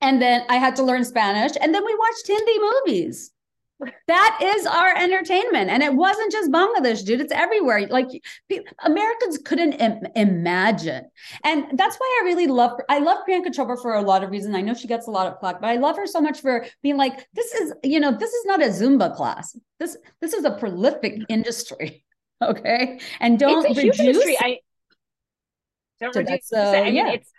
And 0.00 0.20
then 0.20 0.44
I 0.48 0.56
had 0.56 0.76
to 0.76 0.82
learn 0.82 1.04
Spanish. 1.04 1.52
And 1.60 1.74
then 1.74 1.84
we 1.84 1.94
watched 1.94 2.26
Hindi 2.26 2.58
movies. 2.58 3.30
That 4.06 4.38
is 4.42 4.66
our 4.66 4.96
entertainment. 4.96 5.70
And 5.70 5.82
it 5.82 5.94
wasn't 5.94 6.30
just 6.30 6.50
Bangladesh, 6.50 7.04
dude. 7.04 7.20
It's 7.20 7.32
everywhere. 7.32 7.86
Like 7.88 8.08
Americans 8.84 9.38
couldn't 9.44 9.74
Im- 9.74 10.06
imagine. 10.14 11.04
And 11.44 11.66
that's 11.76 11.96
why 11.96 12.20
I 12.20 12.24
really 12.24 12.46
love, 12.46 12.78
I 12.88 12.98
love 12.98 13.18
Priyanka 13.28 13.48
Chopra 13.48 13.80
for 13.80 13.94
a 13.94 14.02
lot 14.02 14.22
of 14.22 14.30
reasons. 14.30 14.54
I 14.54 14.60
know 14.60 14.74
she 14.74 14.88
gets 14.88 15.08
a 15.08 15.10
lot 15.10 15.26
of 15.26 15.38
flack, 15.40 15.60
but 15.60 15.68
I 15.68 15.76
love 15.76 15.96
her 15.96 16.06
so 16.06 16.20
much 16.20 16.40
for 16.40 16.64
being 16.82 16.96
like, 16.96 17.26
this 17.34 17.54
is, 17.54 17.72
you 17.82 17.98
know, 17.98 18.12
this 18.12 18.32
is 18.32 18.44
not 18.44 18.62
a 18.62 18.66
Zumba 18.66 19.14
class. 19.16 19.56
This, 19.80 19.96
this 20.20 20.32
is 20.32 20.44
a 20.44 20.52
prolific 20.52 21.22
industry. 21.28 22.04
Okay. 22.42 22.98
And 23.20 23.38
don't 23.38 23.62
reduce, 23.62 24.00
industry. 24.00 24.36
I, 24.40 24.58
don't 26.02 26.14
so 26.14 26.20
reduce. 26.20 26.52
Uh, 26.52 26.72
I 26.76 26.84
mean, 26.84 26.94
yeah. 26.94 27.12
it's 27.12 27.30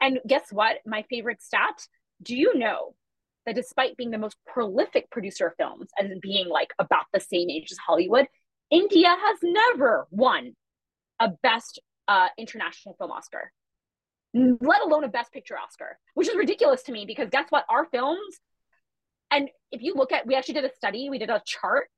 and 0.00 0.20
guess 0.26 0.44
what? 0.50 0.76
My 0.86 1.04
favorite 1.08 1.42
stat. 1.42 1.86
Do 2.22 2.36
you 2.36 2.56
know 2.58 2.94
that 3.44 3.54
despite 3.54 3.96
being 3.96 4.10
the 4.10 4.18
most 4.18 4.36
prolific 4.46 5.10
producer 5.10 5.48
of 5.48 5.54
films 5.56 5.88
and 5.98 6.20
being 6.20 6.48
like 6.48 6.72
about 6.78 7.04
the 7.12 7.20
same 7.20 7.50
age 7.50 7.68
as 7.70 7.78
Hollywood, 7.78 8.26
India 8.70 9.08
has 9.08 9.38
never 9.42 10.06
won 10.10 10.54
a 11.20 11.30
best 11.42 11.80
uh, 12.08 12.28
international 12.38 12.96
film 12.98 13.10
Oscar, 13.10 13.52
let 14.34 14.82
alone 14.82 15.04
a 15.04 15.08
best 15.08 15.32
picture 15.32 15.56
Oscar, 15.58 15.98
which 16.14 16.28
is 16.28 16.36
ridiculous 16.36 16.82
to 16.84 16.92
me 16.92 17.04
because 17.06 17.28
guess 17.30 17.46
what? 17.50 17.64
Our 17.68 17.86
films, 17.86 18.40
and 19.30 19.48
if 19.70 19.82
you 19.82 19.94
look 19.94 20.12
at, 20.12 20.26
we 20.26 20.34
actually 20.34 20.54
did 20.54 20.64
a 20.64 20.74
study, 20.74 21.08
we 21.10 21.18
did 21.18 21.30
a 21.30 21.42
chart. 21.44 21.88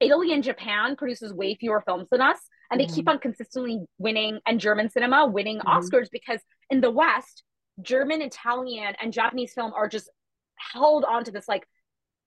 Italy 0.00 0.32
and 0.32 0.42
Japan 0.42 0.96
produces 0.96 1.32
way 1.32 1.54
fewer 1.54 1.82
films 1.82 2.08
than 2.10 2.22
us, 2.22 2.38
and 2.70 2.80
they 2.80 2.84
mm-hmm. 2.84 2.94
keep 2.94 3.08
on 3.08 3.18
consistently 3.18 3.80
winning 3.98 4.40
and 4.46 4.60
german 4.60 4.90
cinema 4.90 5.26
winning 5.26 5.58
mm-hmm. 5.58 5.68
oscars 5.68 6.08
because 6.10 6.40
in 6.70 6.80
the 6.80 6.90
west 6.90 7.42
german 7.80 8.22
italian 8.22 8.94
and 9.00 9.12
japanese 9.12 9.52
film 9.52 9.72
are 9.74 9.88
just 9.88 10.10
held 10.56 11.04
onto 11.04 11.30
this 11.30 11.48
like 11.48 11.66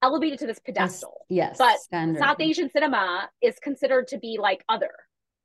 elevated 0.02 0.40
to 0.40 0.46
this 0.46 0.60
pedestal 0.60 1.26
yes, 1.30 1.58
but 1.58 1.80
standard. 1.80 2.20
south 2.20 2.38
asian 2.40 2.70
cinema 2.70 3.30
is 3.42 3.56
considered 3.62 4.08
to 4.08 4.18
be 4.18 4.38
like 4.40 4.64
other 4.68 4.92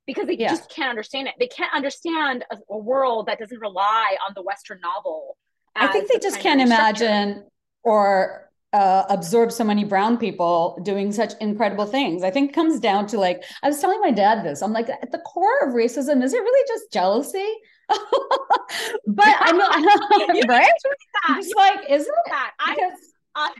because 0.05 0.27
they 0.27 0.37
yeah. 0.37 0.49
just 0.49 0.69
can't 0.69 0.89
understand 0.89 1.27
it 1.27 1.35
they 1.39 1.47
can't 1.47 1.73
understand 1.73 2.43
a, 2.51 2.57
a, 2.69 2.77
world 2.77 3.27
that 3.27 3.39
doesn't 3.39 3.59
rely 3.59 4.17
on 4.27 4.33
the 4.35 4.41
western 4.41 4.79
novel 4.81 5.37
i 5.75 5.87
think 5.87 6.07
they 6.09 6.15
the 6.15 6.21
just 6.21 6.39
can't 6.39 6.59
imagine 6.59 7.45
or 7.83 8.48
uh, 8.73 9.03
absorb 9.09 9.51
so 9.51 9.63
many 9.63 9.83
brown 9.83 10.17
people 10.17 10.79
doing 10.83 11.11
such 11.11 11.33
incredible 11.41 11.85
things. 11.85 12.23
I 12.23 12.31
think 12.31 12.51
it 12.51 12.53
comes 12.53 12.79
down 12.79 13.07
to 13.07 13.19
like, 13.19 13.43
I 13.63 13.67
was 13.67 13.79
telling 13.79 13.99
my 14.01 14.11
dad 14.11 14.43
this. 14.43 14.61
I'm 14.61 14.73
like, 14.73 14.89
at 14.89 15.11
the 15.11 15.19
core 15.19 15.67
of 15.67 15.73
racism, 15.73 16.23
is 16.23 16.33
it 16.33 16.41
really 16.41 16.67
just 16.67 16.91
jealousy? 16.91 17.51
but 19.07 19.25
I 19.27 19.51
know, 19.51 20.41
right? 20.47 20.71
Like, 21.55 21.89
is 21.89 22.03
it? 22.03 22.13
That. 22.27 22.51
I, 22.59 22.91
I 23.35 23.51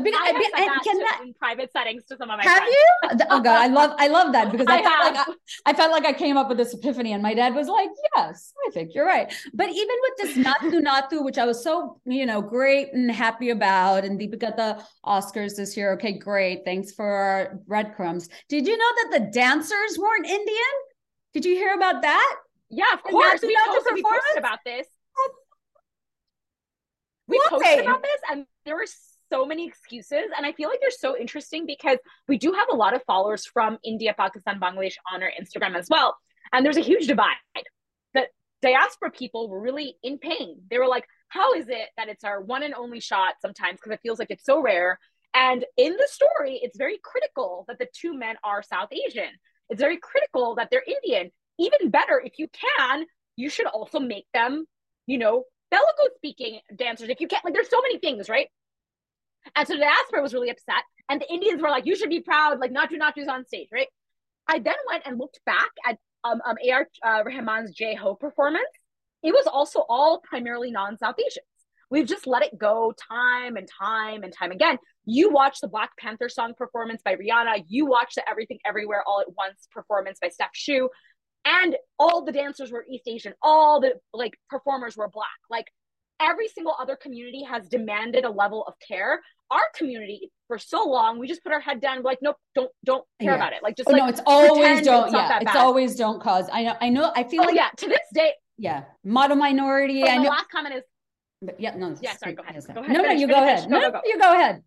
mean, 0.00 0.14
I, 0.14 0.32
I 0.54 0.78
can 0.82 0.98
that 0.98 1.20
in 1.22 1.34
private 1.34 1.70
settings 1.72 2.04
to 2.06 2.16
some 2.16 2.28
of 2.28 2.38
my 2.38 2.42
have 2.42 2.58
friends. 2.58 2.74
you? 2.74 3.26
Oh 3.30 3.40
god, 3.40 3.58
I 3.58 3.68
love 3.68 3.94
I 3.96 4.08
love 4.08 4.32
that 4.32 4.50
because 4.50 4.66
I, 4.68 4.78
I 4.78 4.82
felt 4.82 5.14
like 5.14 5.16
I, 5.16 5.70
I, 5.70 5.72
felt 5.72 5.92
like 5.92 6.04
I 6.04 6.12
came 6.12 6.36
up 6.36 6.48
with 6.48 6.58
this 6.58 6.74
epiphany, 6.74 7.12
and 7.12 7.22
my 7.22 7.32
dad 7.32 7.54
was 7.54 7.68
like, 7.68 7.90
"Yes, 8.16 8.52
I 8.66 8.70
think 8.72 8.92
you're 8.92 9.06
right." 9.06 9.32
But 9.52 9.68
even 9.68 9.96
with 10.02 10.12
this 10.18 10.36
Naatu 10.44 10.80
Naatu, 10.80 11.24
which 11.24 11.38
I 11.38 11.44
was 11.44 11.62
so 11.62 12.00
you 12.06 12.26
know 12.26 12.42
great 12.42 12.92
and 12.92 13.08
happy 13.10 13.50
about, 13.50 14.04
and 14.04 14.18
Deepika 14.18 14.40
got 14.40 14.56
the 14.56 14.84
Oscars 15.06 15.54
this 15.54 15.76
year. 15.76 15.92
Okay, 15.92 16.18
great, 16.18 16.64
thanks 16.64 16.90
for 16.90 17.60
breadcrumbs. 17.68 18.28
Did 18.48 18.66
you 18.66 18.76
know 18.76 18.92
that 19.02 19.20
the 19.20 19.30
dancers 19.30 19.96
weren't 19.96 20.26
Indian? 20.26 20.74
Did 21.34 21.44
you 21.44 21.54
hear 21.54 21.74
about 21.74 22.02
that? 22.02 22.36
Yeah, 22.68 22.84
of 22.92 23.02
course. 23.04 23.42
We 23.42 23.56
posted, 23.66 23.94
we 23.94 24.02
posted 24.02 24.38
about 24.38 24.58
this. 24.64 24.86
We 27.26 27.40
posted 27.48 27.80
about 27.80 28.02
this, 28.02 28.20
and 28.30 28.46
there 28.64 28.74
were 28.74 28.86
so 29.32 29.46
many 29.46 29.66
excuses. 29.66 30.24
And 30.36 30.46
I 30.46 30.52
feel 30.52 30.68
like 30.68 30.80
they're 30.80 30.90
so 30.90 31.16
interesting 31.16 31.66
because 31.66 31.98
we 32.28 32.38
do 32.38 32.52
have 32.52 32.68
a 32.72 32.76
lot 32.76 32.94
of 32.94 33.02
followers 33.06 33.46
from 33.46 33.78
India, 33.84 34.14
Pakistan, 34.16 34.60
Bangladesh 34.60 34.96
on 35.12 35.22
our 35.22 35.32
Instagram 35.40 35.76
as 35.76 35.88
well. 35.90 36.16
And 36.52 36.64
there's 36.64 36.76
a 36.76 36.80
huge 36.80 37.06
divide. 37.06 37.36
that 38.14 38.28
diaspora 38.62 39.10
people 39.10 39.48
were 39.48 39.60
really 39.60 39.96
in 40.02 40.18
pain. 40.18 40.60
They 40.70 40.78
were 40.78 40.88
like, 40.88 41.06
how 41.28 41.54
is 41.54 41.68
it 41.68 41.88
that 41.96 42.08
it's 42.08 42.24
our 42.24 42.40
one 42.40 42.62
and 42.62 42.74
only 42.74 43.00
shot 43.00 43.34
sometimes 43.42 43.78
because 43.78 43.92
it 43.92 44.00
feels 44.02 44.18
like 44.18 44.30
it's 44.30 44.44
so 44.44 44.60
rare? 44.60 44.98
And 45.34 45.64
in 45.76 45.92
the 45.94 46.08
story, 46.10 46.60
it's 46.62 46.78
very 46.78 46.98
critical 47.02 47.64
that 47.66 47.78
the 47.78 47.88
two 47.92 48.16
men 48.16 48.36
are 48.44 48.62
South 48.62 48.90
Asian. 48.92 49.30
It's 49.68 49.80
very 49.80 49.98
critical 49.98 50.54
that 50.56 50.68
they're 50.70 50.84
Indian. 50.86 51.30
Even 51.58 51.90
better, 51.90 52.22
if 52.24 52.38
you 52.38 52.48
can, 52.78 53.04
you 53.36 53.50
should 53.50 53.66
also 53.66 53.98
make 53.98 54.26
them, 54.32 54.64
you 55.06 55.18
know, 55.18 55.44
Telugu 55.72 56.14
speaking 56.16 56.60
dancers. 56.76 57.08
If 57.08 57.20
you 57.20 57.26
can't, 57.26 57.44
like, 57.44 57.54
there's 57.54 57.70
so 57.70 57.80
many 57.82 57.98
things, 57.98 58.28
right? 58.28 58.48
And 59.56 59.66
so 59.66 59.74
the 59.74 59.80
diaspora 59.80 60.22
was 60.22 60.34
really 60.34 60.50
upset. 60.50 60.82
And 61.08 61.20
the 61.20 61.32
Indians 61.32 61.60
were 61.60 61.68
like, 61.68 61.86
you 61.86 61.96
should 61.96 62.10
be 62.10 62.20
proud, 62.20 62.60
like 62.60 62.72
Naatu 62.72 62.98
Naatu's 62.98 63.28
on 63.28 63.44
stage, 63.46 63.68
right? 63.72 63.88
I 64.48 64.58
then 64.58 64.74
went 64.88 65.04
and 65.06 65.18
looked 65.18 65.40
back 65.46 65.70
at 65.86 65.98
um, 66.24 66.40
um 66.46 66.56
A.R. 66.64 66.88
Uh, 67.02 67.22
Rahman's 67.24 67.74
Jai 67.74 67.94
Ho 67.94 68.14
performance. 68.14 68.64
It 69.22 69.32
was 69.32 69.46
also 69.46 69.84
all 69.88 70.20
primarily 70.20 70.70
non-South 70.70 71.16
Asians. 71.18 71.46
We've 71.90 72.06
just 72.06 72.26
let 72.26 72.42
it 72.42 72.58
go 72.58 72.92
time 73.10 73.56
and 73.56 73.68
time 73.80 74.22
and 74.22 74.32
time 74.32 74.50
again. 74.50 74.78
You 75.04 75.30
watch 75.30 75.60
the 75.60 75.68
Black 75.68 75.96
Panther 75.98 76.28
song 76.28 76.54
performance 76.56 77.02
by 77.04 77.14
Rihanna. 77.14 77.64
You 77.68 77.86
watch 77.86 78.14
the 78.14 78.28
Everything 78.28 78.58
Everywhere 78.66 79.02
All 79.06 79.20
at 79.20 79.34
Once 79.36 79.68
performance 79.70 80.18
by 80.20 80.28
Steph 80.28 80.50
Hsu. 80.54 80.88
And 81.44 81.76
all 81.98 82.24
the 82.24 82.32
dancers 82.32 82.72
were 82.72 82.84
East 82.90 83.04
Asian. 83.06 83.34
All 83.42 83.80
the 83.80 83.94
like 84.12 84.38
performers 84.48 84.96
were 84.96 85.08
black. 85.08 85.28
Like 85.50 85.66
every 86.20 86.48
single 86.48 86.74
other 86.78 86.96
community 86.96 87.42
has 87.42 87.68
demanded 87.68 88.24
a 88.24 88.30
level 88.30 88.64
of 88.66 88.74
care. 88.86 89.20
Our 89.50 89.60
community, 89.76 90.32
for 90.48 90.58
so 90.58 90.84
long, 90.84 91.18
we 91.18 91.28
just 91.28 91.42
put 91.42 91.52
our 91.52 91.60
head 91.60 91.80
down, 91.80 92.02
like, 92.02 92.18
nope, 92.22 92.36
don't, 92.54 92.70
don't 92.84 93.04
care 93.20 93.32
yeah. 93.32 93.36
about 93.36 93.52
it. 93.52 93.62
Like, 93.62 93.76
just 93.76 93.88
oh, 93.88 93.92
like, 93.92 94.02
no, 94.02 94.08
it's 94.08 94.20
always 94.26 94.82
don't. 94.82 95.04
It's 95.04 95.14
yeah, 95.14 95.38
it's 95.40 95.54
always 95.54 95.96
don't 95.96 96.20
cause. 96.20 96.48
I 96.52 96.64
know, 96.64 96.76
I 96.80 96.88
know. 96.88 97.12
I 97.14 97.24
feel 97.24 97.42
oh, 97.42 97.46
like 97.46 97.54
yeah. 97.54 97.68
To 97.76 97.86
this 97.86 98.00
day, 98.12 98.32
yeah, 98.56 98.84
model 99.04 99.36
minority. 99.36 100.04
I 100.04 100.16
know. 100.16 100.30
last 100.30 100.50
comment 100.50 100.76
is, 100.76 100.82
but 101.42 101.60
yeah, 101.60 101.76
no, 101.76 101.94
yeah. 102.00 102.16
Sorry, 102.16 102.34
go 102.34 102.42
ahead. 102.42 102.64
Go 102.66 102.80
ahead. 102.80 102.92
No, 102.92 103.02
no, 103.02 103.10
you 103.10 103.28
go 103.28 103.34
ahead. 103.34 103.68
No, 103.68 104.00
you. 104.04 104.18
Go 104.18 104.32
ahead. 104.32 104.62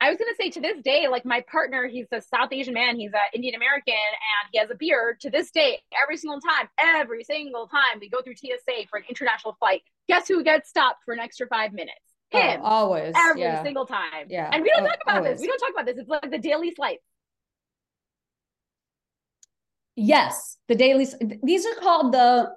I 0.00 0.10
was 0.10 0.18
gonna 0.18 0.34
say 0.38 0.50
to 0.50 0.60
this 0.60 0.82
day, 0.82 1.08
like 1.08 1.24
my 1.24 1.44
partner, 1.50 1.86
he's 1.86 2.06
a 2.12 2.22
South 2.22 2.48
Asian 2.52 2.74
man, 2.74 2.96
he's 2.96 3.12
an 3.12 3.20
Indian 3.34 3.54
American, 3.54 3.94
and 3.94 4.48
he 4.50 4.58
has 4.58 4.70
a 4.70 4.74
beard. 4.74 5.20
To 5.20 5.30
this 5.30 5.50
day, 5.50 5.80
every 6.02 6.16
single 6.16 6.40
time, 6.40 6.68
every 6.78 7.24
single 7.24 7.66
time 7.66 8.00
we 8.00 8.08
go 8.08 8.22
through 8.22 8.36
TSA 8.36 8.86
for 8.88 8.98
an 8.98 9.04
international 9.08 9.56
flight, 9.58 9.82
guess 10.08 10.26
who 10.28 10.42
gets 10.42 10.70
stopped 10.70 11.04
for 11.04 11.12
an 11.12 11.20
extra 11.20 11.46
five 11.46 11.72
minutes? 11.72 12.00
Oh, 12.32 12.38
Him. 12.38 12.60
Oh, 12.62 12.66
always. 12.66 13.14
Every 13.16 13.42
yeah. 13.42 13.62
single 13.62 13.86
time. 13.86 14.26
Yeah. 14.28 14.50
And 14.52 14.62
we 14.62 14.70
don't 14.70 14.84
oh, 14.84 14.88
talk 14.88 14.98
about 15.02 15.16
always. 15.18 15.32
this. 15.34 15.40
We 15.42 15.46
don't 15.48 15.58
talk 15.58 15.70
about 15.70 15.86
this. 15.86 15.98
It's 15.98 16.08
like 16.08 16.30
the 16.30 16.38
daily 16.38 16.70
flight. 16.70 16.98
Yes, 19.96 20.56
the 20.68 20.74
daily. 20.74 21.06
These 21.42 21.66
are 21.66 21.74
called 21.74 22.12
the. 22.12 22.52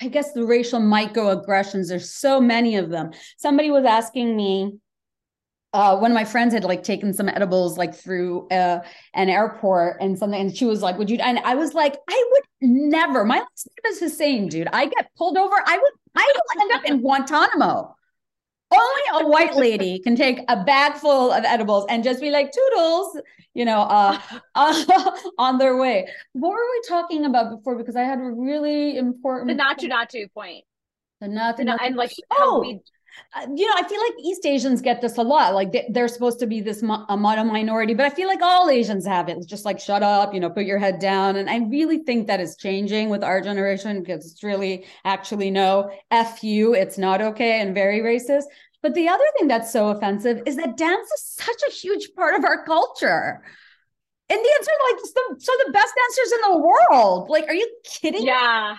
I 0.00 0.08
guess 0.08 0.32
the 0.32 0.46
racial 0.46 0.80
microaggressions. 0.80 1.88
There's 1.88 2.10
so 2.10 2.40
many 2.40 2.76
of 2.76 2.88
them. 2.88 3.10
Somebody 3.36 3.70
was 3.70 3.84
asking 3.84 4.34
me 4.34 4.78
uh, 5.76 5.98
one 5.98 6.10
of 6.10 6.14
my 6.14 6.24
friends 6.24 6.54
had 6.54 6.64
like 6.64 6.82
taken 6.82 7.12
some 7.12 7.28
edibles 7.28 7.76
like 7.76 7.94
through 7.94 8.48
uh, 8.48 8.80
an 9.14 9.28
airport 9.28 9.98
and 10.00 10.18
something, 10.18 10.40
and 10.40 10.56
she 10.56 10.64
was 10.64 10.80
like, 10.80 10.96
"Would 10.96 11.10
you?" 11.10 11.18
And 11.18 11.38
I 11.40 11.54
was 11.54 11.74
like, 11.74 11.96
"I 12.08 12.30
would 12.32 12.42
never. 12.62 13.24
My 13.24 13.38
last 13.40 13.68
name 13.68 13.92
is 13.92 14.00
Hussein, 14.00 14.48
dude. 14.48 14.68
I 14.72 14.86
get 14.86 15.10
pulled 15.16 15.36
over. 15.36 15.54
I 15.54 15.76
would. 15.76 15.92
I 16.14 16.32
will 16.34 16.62
end 16.62 16.72
up 16.72 16.84
in 16.86 17.00
Guantanamo. 17.02 17.94
Only 18.72 19.26
a 19.26 19.28
white 19.28 19.54
lady 19.54 20.00
can 20.00 20.16
take 20.16 20.40
a 20.48 20.64
bag 20.64 20.94
full 20.94 21.30
of 21.30 21.44
edibles 21.44 21.86
and 21.88 22.02
just 22.02 22.20
be 22.20 22.30
like 22.30 22.50
toodles, 22.50 23.20
you 23.54 23.64
know, 23.64 23.82
uh, 23.82 24.18
uh, 24.54 25.10
on 25.38 25.58
their 25.58 25.76
way. 25.76 26.08
What 26.32 26.50
were 26.50 26.56
we 26.56 26.82
talking 26.88 27.26
about 27.26 27.50
before? 27.54 27.76
Because 27.76 27.96
I 27.96 28.02
had 28.02 28.18
a 28.18 28.22
really 28.22 28.96
important 28.96 29.56
the 29.56 29.62
Naatu 29.62 29.90
Naatu 29.90 30.32
point. 30.32 30.64
The 31.20 31.28
Naatu 31.28 31.60
and 31.60 31.96
like 31.96 32.12
oh. 32.32 32.60
we 32.60 32.80
uh, 33.34 33.46
you 33.54 33.66
know, 33.66 33.74
I 33.76 33.86
feel 33.88 34.00
like 34.00 34.24
East 34.24 34.46
Asians 34.46 34.80
get 34.80 35.00
this 35.00 35.18
a 35.18 35.22
lot. 35.22 35.54
Like 35.54 35.72
they, 35.72 36.00
are 36.00 36.08
supposed 36.08 36.38
to 36.40 36.46
be 36.46 36.60
this 36.60 36.82
mo- 36.82 37.04
a 37.08 37.16
minority, 37.16 37.94
but 37.94 38.06
I 38.06 38.10
feel 38.10 38.28
like 38.28 38.42
all 38.42 38.70
Asians 38.70 39.06
have 39.06 39.28
it. 39.28 39.36
It's 39.36 39.46
just 39.46 39.64
like 39.64 39.78
shut 39.78 40.02
up, 40.02 40.32
you 40.32 40.40
know, 40.40 40.50
put 40.50 40.64
your 40.64 40.78
head 40.78 40.98
down. 40.98 41.36
And 41.36 41.50
I 41.50 41.58
really 41.58 41.98
think 41.98 42.26
that 42.26 42.40
is 42.40 42.56
changing 42.56 43.10
with 43.10 43.22
our 43.22 43.40
generation 43.40 44.00
because 44.00 44.30
it's 44.30 44.42
really 44.42 44.86
actually 45.04 45.50
no 45.50 45.90
f 46.10 46.42
you. 46.42 46.74
It's 46.74 46.98
not 46.98 47.20
okay 47.20 47.60
and 47.60 47.74
very 47.74 48.00
racist. 48.00 48.44
But 48.82 48.94
the 48.94 49.08
other 49.08 49.24
thing 49.38 49.48
that's 49.48 49.72
so 49.72 49.88
offensive 49.88 50.42
is 50.46 50.56
that 50.56 50.76
dance 50.76 51.08
is 51.10 51.24
such 51.24 51.62
a 51.68 51.72
huge 51.72 52.14
part 52.14 52.36
of 52.38 52.44
our 52.44 52.64
culture. 52.64 53.42
And 54.28 54.38
the 54.38 54.52
answer, 54.58 54.70
like 54.92 55.00
some, 55.04 55.40
some 55.40 55.60
of 55.60 55.66
the 55.66 55.72
best 55.72 55.94
dancers 55.94 56.32
in 56.32 56.52
the 56.52 56.58
world. 56.58 57.28
Like, 57.28 57.48
are 57.48 57.54
you 57.54 57.68
kidding? 57.84 58.26
Yeah. 58.26 58.76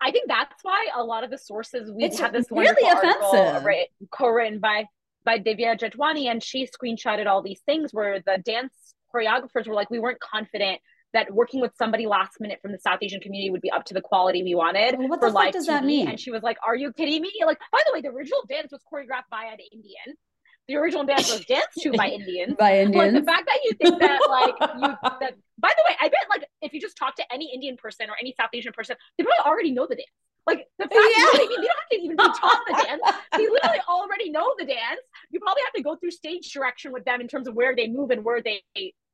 I 0.00 0.10
think 0.10 0.28
that's 0.28 0.62
why 0.62 0.88
a 0.94 1.02
lot 1.02 1.24
of 1.24 1.30
the 1.30 1.38
sources 1.38 1.90
we 1.90 2.04
it's 2.04 2.18
have 2.20 2.32
this 2.32 2.46
really 2.50 2.88
offensive, 2.88 3.64
right, 3.64 3.86
co-written 4.10 4.60
by 4.60 4.86
by 5.24 5.38
Divya 5.38 5.78
Jejwani, 5.78 6.30
and 6.30 6.42
she 6.42 6.66
screenshotted 6.66 7.26
all 7.26 7.42
these 7.42 7.60
things 7.66 7.92
where 7.92 8.20
the 8.24 8.38
dance 8.44 8.94
choreographers 9.12 9.66
were 9.66 9.74
like, 9.74 9.90
we 9.90 9.98
weren't 9.98 10.20
confident 10.20 10.80
that 11.12 11.32
working 11.32 11.60
with 11.60 11.72
somebody 11.76 12.06
last 12.06 12.32
minute 12.40 12.58
from 12.60 12.72
the 12.72 12.78
South 12.78 12.98
Asian 13.02 13.20
community 13.20 13.50
would 13.50 13.60
be 13.60 13.70
up 13.70 13.84
to 13.86 13.94
the 13.94 14.00
quality 14.00 14.42
we 14.42 14.54
wanted. 14.54 14.98
Well, 14.98 15.08
what 15.08 15.20
the 15.20 15.32
fuck 15.32 15.52
does 15.52 15.64
TV. 15.64 15.68
that 15.68 15.84
mean? 15.84 16.08
And 16.08 16.20
she 16.20 16.30
was 16.30 16.42
like, 16.42 16.58
"Are 16.66 16.76
you 16.76 16.92
kidding 16.92 17.22
me?" 17.22 17.32
Like, 17.44 17.58
by 17.72 17.80
the 17.86 17.92
way, 17.92 18.00
the 18.00 18.08
original 18.08 18.42
dance 18.48 18.70
was 18.70 18.82
choreographed 18.92 19.30
by 19.30 19.44
an 19.44 19.58
Indian. 19.72 20.16
The 20.68 20.76
original 20.76 21.04
dance 21.04 21.30
was 21.32 21.44
danced 21.44 21.80
to 21.82 21.92
by 21.92 22.08
Indians. 22.08 22.54
by 22.58 22.80
Indians. 22.80 23.14
Like 23.14 23.24
the 23.24 23.26
fact 23.26 23.46
that 23.46 23.58
you 23.64 23.72
think 23.74 24.00
that, 24.00 24.20
like, 24.28 24.54
you 24.74 25.20
that. 25.20 25.34
By 25.58 25.70
the 25.76 25.84
way, 25.88 25.96
I 26.00 26.08
bet 26.08 26.26
like 26.28 26.44
if 26.60 26.72
you 26.72 26.80
just 26.80 26.96
talk 26.96 27.14
to 27.16 27.32
any 27.32 27.52
Indian 27.54 27.76
person 27.76 28.10
or 28.10 28.16
any 28.20 28.34
South 28.38 28.50
Asian 28.52 28.72
person, 28.72 28.96
they 29.16 29.24
probably 29.24 29.50
already 29.50 29.70
know 29.70 29.86
the 29.88 29.96
dance. 29.96 30.10
Like 30.46 30.68
the 30.78 30.84
fact, 30.84 30.94
yeah. 30.94 31.00
you, 31.00 31.24
know 31.24 31.30
I 31.32 31.38
mean? 31.38 31.50
you 31.50 31.56
don't 31.56 31.66
have 31.66 31.88
to 31.90 31.96
even 31.96 32.16
be 32.16 32.22
taught 32.22 32.60
the 32.68 32.72
dance. 32.86 33.02
They 33.32 33.48
literally 33.48 33.80
already 33.88 34.30
know 34.30 34.54
the 34.58 34.64
dance. 34.64 35.00
You 35.30 35.40
probably 35.40 35.62
have 35.64 35.72
to 35.74 35.82
go 35.82 35.96
through 35.96 36.12
stage 36.12 36.52
direction 36.52 36.92
with 36.92 37.04
them 37.04 37.20
in 37.20 37.26
terms 37.26 37.48
of 37.48 37.54
where 37.54 37.74
they 37.74 37.88
move 37.88 38.10
and 38.10 38.24
where 38.24 38.40
they. 38.40 38.62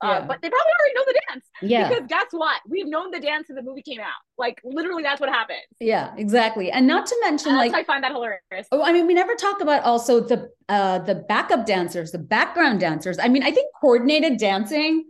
Uh, 0.02 0.08
yeah. 0.08 0.20
But 0.26 0.42
they 0.42 0.50
probably 0.50 0.72
already 0.80 0.94
know 0.94 1.04
the 1.06 1.20
dance. 1.28 1.44
Yeah. 1.62 1.88
Because 1.88 2.06
guess 2.08 2.26
what? 2.30 2.60
We've 2.68 2.88
known 2.88 3.10
the 3.10 3.20
dance 3.20 3.46
since 3.46 3.58
the 3.58 3.62
movie 3.62 3.82
came 3.82 4.00
out. 4.00 4.08
Like 4.36 4.60
literally, 4.64 5.02
that's 5.02 5.20
what 5.20 5.30
happened. 5.30 5.60
Yeah, 5.80 6.12
exactly. 6.16 6.70
And 6.70 6.86
not 6.86 7.06
to 7.06 7.16
mention, 7.22 7.54
like 7.56 7.72
I 7.72 7.84
find 7.84 8.02
that 8.04 8.12
hilarious. 8.12 8.66
Oh, 8.72 8.82
I 8.82 8.92
mean, 8.92 9.06
we 9.06 9.14
never 9.14 9.34
talk 9.34 9.60
about 9.60 9.84
also 9.84 10.20
the 10.20 10.50
uh 10.68 10.98
the 11.00 11.14
backup 11.14 11.66
dancers, 11.66 12.10
the 12.10 12.18
background 12.18 12.80
dancers. 12.80 13.18
I 13.18 13.28
mean, 13.28 13.42
I 13.42 13.50
think 13.52 13.68
coordinated 13.80 14.38
dancing 14.38 15.06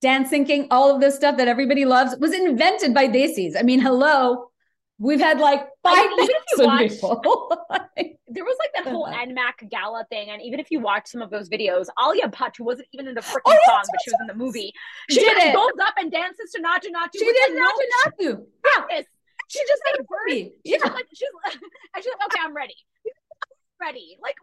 dance 0.00 0.30
syncing, 0.30 0.66
all 0.70 0.94
of 0.94 1.00
this 1.00 1.14
stuff 1.14 1.38
that 1.38 1.48
everybody 1.48 1.86
loves 1.86 2.14
was 2.20 2.34
invented 2.34 2.92
by 2.92 3.08
Desis. 3.08 3.54
I 3.58 3.62
mean, 3.62 3.80
hello, 3.80 4.50
We've 4.98 5.20
had 5.20 5.40
like 5.40 5.66
five 5.84 6.08
watch, 6.58 6.90
people. 6.90 7.20
there 8.28 8.44
was 8.44 8.56
like 8.58 8.70
that 8.74 8.90
whole 8.90 9.06
NMAC 9.08 9.70
gala 9.70 10.04
thing, 10.10 10.30
and 10.30 10.42
even 10.42 10.58
if 10.58 10.70
you 10.70 10.80
watch 10.80 11.06
some 11.06 11.22
of 11.22 11.30
those 11.30 11.48
videos, 11.48 11.86
Alia 12.00 12.28
Bhatt, 12.28 12.56
who 12.56 12.64
wasn't 12.64 12.88
even 12.92 13.06
in 13.06 13.14
the 13.14 13.20
oh, 13.20 13.24
freaking 13.24 13.40
oh, 13.46 13.58
song, 13.66 13.82
but 13.84 14.00
she 14.04 14.10
was 14.10 14.18
in 14.20 14.26
the 14.26 14.34
movie, 14.34 14.72
she 15.10 15.20
did 15.20 15.36
it. 15.36 15.54
goes 15.54 15.70
up 15.86 15.94
and 15.98 16.10
dances 16.10 16.50
to 16.52 16.60
Naatu 16.60 16.90
Naatu. 16.90 17.18
She 17.18 17.24
did 17.24 17.52
Naatu 17.52 17.84
Naatu. 17.94 18.46
Practice. 18.62 19.06
She 19.48 19.60
just 19.60 19.82
made. 19.84 20.52
She's 20.66 20.80
yeah. 20.82 20.92
like, 20.92 21.06
she's, 21.14 21.28
she's 21.96 22.06
like, 22.06 22.26
okay, 22.26 22.40
I'm 22.42 22.56
ready. 22.56 22.74
ready. 23.80 24.16
Like, 24.22 24.36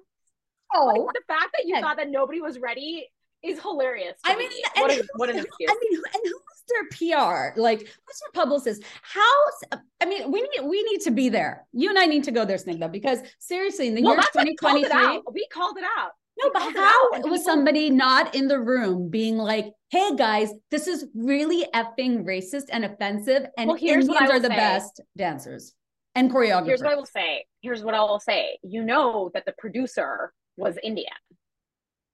oh, 0.74 0.86
like 0.86 1.14
the 1.14 1.22
fact 1.28 1.50
that 1.58 1.66
you 1.66 1.76
yeah. 1.76 1.82
thought 1.82 1.98
that 1.98 2.10
nobody 2.10 2.40
was 2.40 2.60
ready 2.60 3.10
is 3.44 3.60
hilarious. 3.60 4.18
I 4.24 4.36
mean, 4.36 4.50
me. 4.50 4.64
what, 4.78 4.92
a, 4.92 5.08
what 5.16 5.30
an 5.30 5.38
excuse. 5.38 5.70
I 5.70 5.78
mean, 5.82 6.02
and 6.14 6.24
who's 6.24 6.64
their 6.70 7.54
PR? 7.54 7.60
Like, 7.60 7.80
who's 7.80 8.20
their 8.20 8.44
publicist? 8.44 8.84
How? 9.02 9.80
I 10.02 10.06
mean, 10.06 10.32
we 10.32 10.42
need 10.42 10.64
we 10.64 10.84
need 10.84 11.02
to 11.02 11.12
be 11.12 11.30
there. 11.30 11.66
You 11.74 11.90
and 11.90 11.98
I 11.98 12.06
need 12.06 12.24
to 12.26 12.32
go 12.32 12.46
there, 12.46 12.58
Snigdha, 12.58 12.92
because 12.92 13.20
seriously, 13.40 13.88
in 13.88 13.96
the 13.96 14.04
well, 14.04 14.14
year 14.14 14.24
2023, 14.56 15.22
we 15.34 15.48
called 15.52 15.78
it 15.78 15.84
out. 15.98 16.12
No, 16.40 16.50
but 16.54 16.62
how 16.62 17.10
was 17.12 17.22
people... 17.24 17.38
somebody 17.40 17.90
not 17.90 18.34
in 18.36 18.48
the 18.48 18.60
room 18.60 19.10
being 19.10 19.38
like, 19.38 19.74
"Hey 19.90 20.16
guys, 20.16 20.52
this 20.70 20.88
is 20.88 21.06
really 21.16 21.66
effing 21.74 22.24
racist 22.26 22.66
and 22.72 22.86
offensive, 22.86 23.46
and 23.58 23.68
well, 23.68 23.78
Indians 23.78 24.10
are 24.10 24.40
the 24.40 24.48
say. 24.48 24.56
best 24.56 25.02
dancers 25.18 25.74
and 26.16 26.32
choreographers." 26.32 26.66
Here's 26.68 26.82
what 26.82 26.92
I 26.92 26.96
will 26.96 27.06
say. 27.06 27.46
Here's 27.62 27.84
what 27.84 27.94
I 27.94 28.00
will 28.02 28.20
say. 28.20 28.58
You 28.64 28.84
know 28.84 29.30
that 29.34 29.46
the 29.46 29.54
producer 29.58 30.32
was 30.58 30.78
Indian 30.84 31.12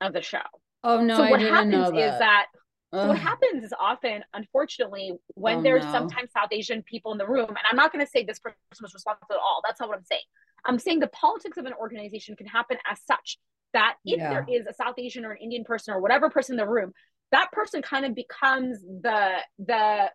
of 0.01 0.13
the 0.13 0.21
show. 0.21 0.39
Oh 0.83 1.01
no, 1.01 1.17
so 1.17 1.23
I 1.23 1.31
what 1.31 1.41
happens 1.41 1.91
that. 1.91 1.95
is 1.95 2.19
that 2.19 2.45
so 2.93 3.07
what 3.07 3.17
happens 3.17 3.65
is 3.65 3.73
often, 3.77 4.23
unfortunately, 4.33 5.11
when 5.35 5.57
oh, 5.57 5.61
there's 5.61 5.83
no. 5.83 5.91
sometimes 5.91 6.31
South 6.31 6.49
Asian 6.51 6.83
people 6.83 7.11
in 7.11 7.17
the 7.17 7.27
room, 7.27 7.49
and 7.49 7.59
I'm 7.69 7.75
not 7.75 7.91
going 7.91 8.03
to 8.03 8.09
say 8.09 8.23
this 8.23 8.39
person 8.39 8.57
was 8.81 8.93
responsible 8.93 9.35
at 9.35 9.39
all. 9.39 9.61
That's 9.67 9.79
not 9.81 9.89
what 9.89 9.97
I'm 9.97 10.05
saying. 10.05 10.21
I'm 10.65 10.79
saying 10.79 10.99
the 10.99 11.07
politics 11.07 11.57
of 11.57 11.65
an 11.65 11.73
organization 11.73 12.35
can 12.37 12.47
happen 12.47 12.77
as 12.89 12.99
such 13.05 13.39
that 13.73 13.95
if 14.05 14.19
yeah. 14.19 14.29
there 14.29 14.45
is 14.49 14.65
a 14.67 14.73
South 14.73 14.95
Asian 14.97 15.25
or 15.25 15.31
an 15.31 15.37
Indian 15.41 15.65
person 15.65 15.93
or 15.93 16.01
whatever 16.01 16.29
person 16.29 16.53
in 16.53 16.57
the 16.57 16.67
room, 16.67 16.93
that 17.31 17.51
person 17.51 17.81
kind 17.81 18.05
of 18.05 18.15
becomes 18.15 18.79
the 18.81 19.35
the 19.59 20.09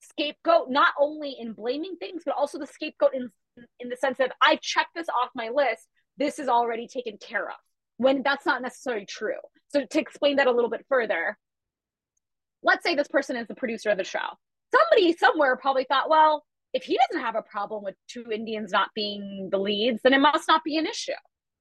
scapegoat, 0.00 0.70
not 0.70 0.94
only 1.00 1.36
in 1.38 1.52
blaming 1.52 1.96
things, 1.96 2.22
but 2.24 2.34
also 2.36 2.58
the 2.58 2.66
scapegoat 2.66 3.14
in 3.14 3.30
in 3.78 3.88
the 3.88 3.96
sense 3.96 4.18
of 4.18 4.30
I 4.42 4.58
checked 4.60 4.94
this 4.96 5.08
off 5.08 5.30
my 5.36 5.50
list. 5.54 5.86
This 6.16 6.40
is 6.40 6.48
already 6.48 6.88
taken 6.88 7.16
care 7.16 7.48
of. 7.48 7.56
When 7.96 8.22
that's 8.24 8.44
not 8.44 8.60
necessarily 8.60 9.06
true. 9.06 9.38
So 9.68 9.84
to 9.84 9.98
explain 10.00 10.36
that 10.36 10.46
a 10.46 10.52
little 10.52 10.70
bit 10.70 10.84
further, 10.88 11.36
let's 12.62 12.82
say 12.82 12.94
this 12.94 13.08
person 13.08 13.36
is 13.36 13.46
the 13.46 13.54
producer 13.54 13.90
of 13.90 13.98
the 13.98 14.04
show. 14.04 14.18
Somebody 14.74 15.12
somewhere 15.16 15.56
probably 15.56 15.84
thought, 15.88 16.10
well, 16.10 16.44
if 16.74 16.84
he 16.84 16.98
doesn't 17.08 17.24
have 17.24 17.34
a 17.36 17.42
problem 17.42 17.82
with 17.82 17.94
two 18.08 18.30
Indians 18.30 18.72
not 18.72 18.90
being 18.94 19.48
the 19.50 19.58
leads, 19.58 20.00
then 20.02 20.12
it 20.12 20.18
must 20.18 20.48
not 20.48 20.62
be 20.64 20.76
an 20.76 20.86
issue, 20.86 21.12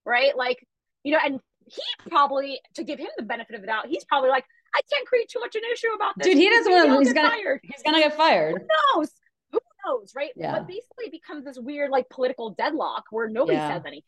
right? 0.06 0.36
Like, 0.36 0.66
you 1.04 1.14
know, 1.14 1.20
and 1.24 1.40
he 1.66 1.82
probably, 2.10 2.60
to 2.76 2.84
give 2.84 3.00
him 3.00 3.08
the 3.18 3.24
benefit 3.24 3.56
of 3.56 3.62
the 3.62 3.68
doubt, 3.68 3.88
he's 3.88 4.04
probably 4.06 4.30
like, 4.30 4.46
I 4.76 4.82
can't 4.92 5.08
create 5.08 5.30
too 5.30 5.40
much 5.40 5.56
an 5.56 5.62
issue 5.72 5.88
about 5.96 6.14
this. 6.18 6.28
Dude, 6.28 6.38
he 6.38 6.50
doesn't 6.50 6.72
want 6.72 6.90
to. 6.90 7.00
He's 7.00 7.14
gonna. 7.14 7.30
Fired. 7.30 7.62
He's 7.64 7.82
gonna 7.84 8.00
get 8.00 8.18
fired. 8.18 8.62
Who 8.62 8.68
knows? 9.00 9.12
Who 9.52 9.60
knows, 9.86 10.12
right? 10.16 10.32
Yeah. 10.36 10.52
But 10.52 10.68
basically, 10.68 11.06
it 11.06 11.12
becomes 11.12 11.46
this 11.46 11.58
weird, 11.58 11.90
like, 11.90 12.10
political 12.10 12.52
deadlock 12.52 13.06
where 13.10 13.30
nobody 13.30 13.58
yeah. 13.58 13.74
says 13.74 13.84
anything, 13.86 14.04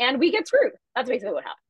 and 0.00 0.18
we 0.18 0.32
get 0.32 0.48
screwed. 0.48 0.72
That's 0.96 1.08
basically 1.08 1.34
what 1.34 1.44
happens. 1.44 1.63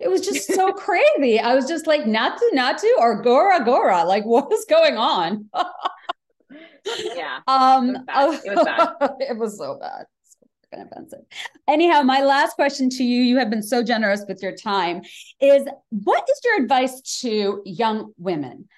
It 0.00 0.08
was 0.08 0.20
just 0.20 0.52
so 0.52 0.72
crazy. 0.86 1.38
I 1.38 1.54
was 1.54 1.66
just 1.66 1.86
like, 1.86 2.02
Naatu 2.02 2.40
Naatu 2.54 2.88
or 2.98 3.22
Gora 3.22 3.64
Gora. 3.64 4.04
Like, 4.04 4.24
what 4.24 4.52
is 4.52 4.64
going 4.68 4.96
on? 4.96 5.48
yeah. 7.14 7.40
Um, 7.46 7.96
it 7.96 8.54
was, 8.54 8.64
bad. 8.64 9.10
it 9.20 9.38
was 9.38 9.58
so 9.58 9.78
bad. 9.78 10.06
So 10.24 10.82
offensive. 10.82 11.20
Anyhow, 11.68 12.02
my 12.02 12.22
last 12.22 12.54
question 12.54 12.90
to 12.90 13.04
you, 13.04 13.22
you 13.22 13.38
have 13.38 13.50
been 13.50 13.62
so 13.62 13.82
generous 13.82 14.24
with 14.28 14.42
your 14.42 14.54
time, 14.54 15.02
is 15.40 15.66
what 15.90 16.28
is 16.28 16.40
your 16.44 16.62
advice 16.62 17.00
to 17.20 17.62
young 17.64 18.12
women 18.18 18.68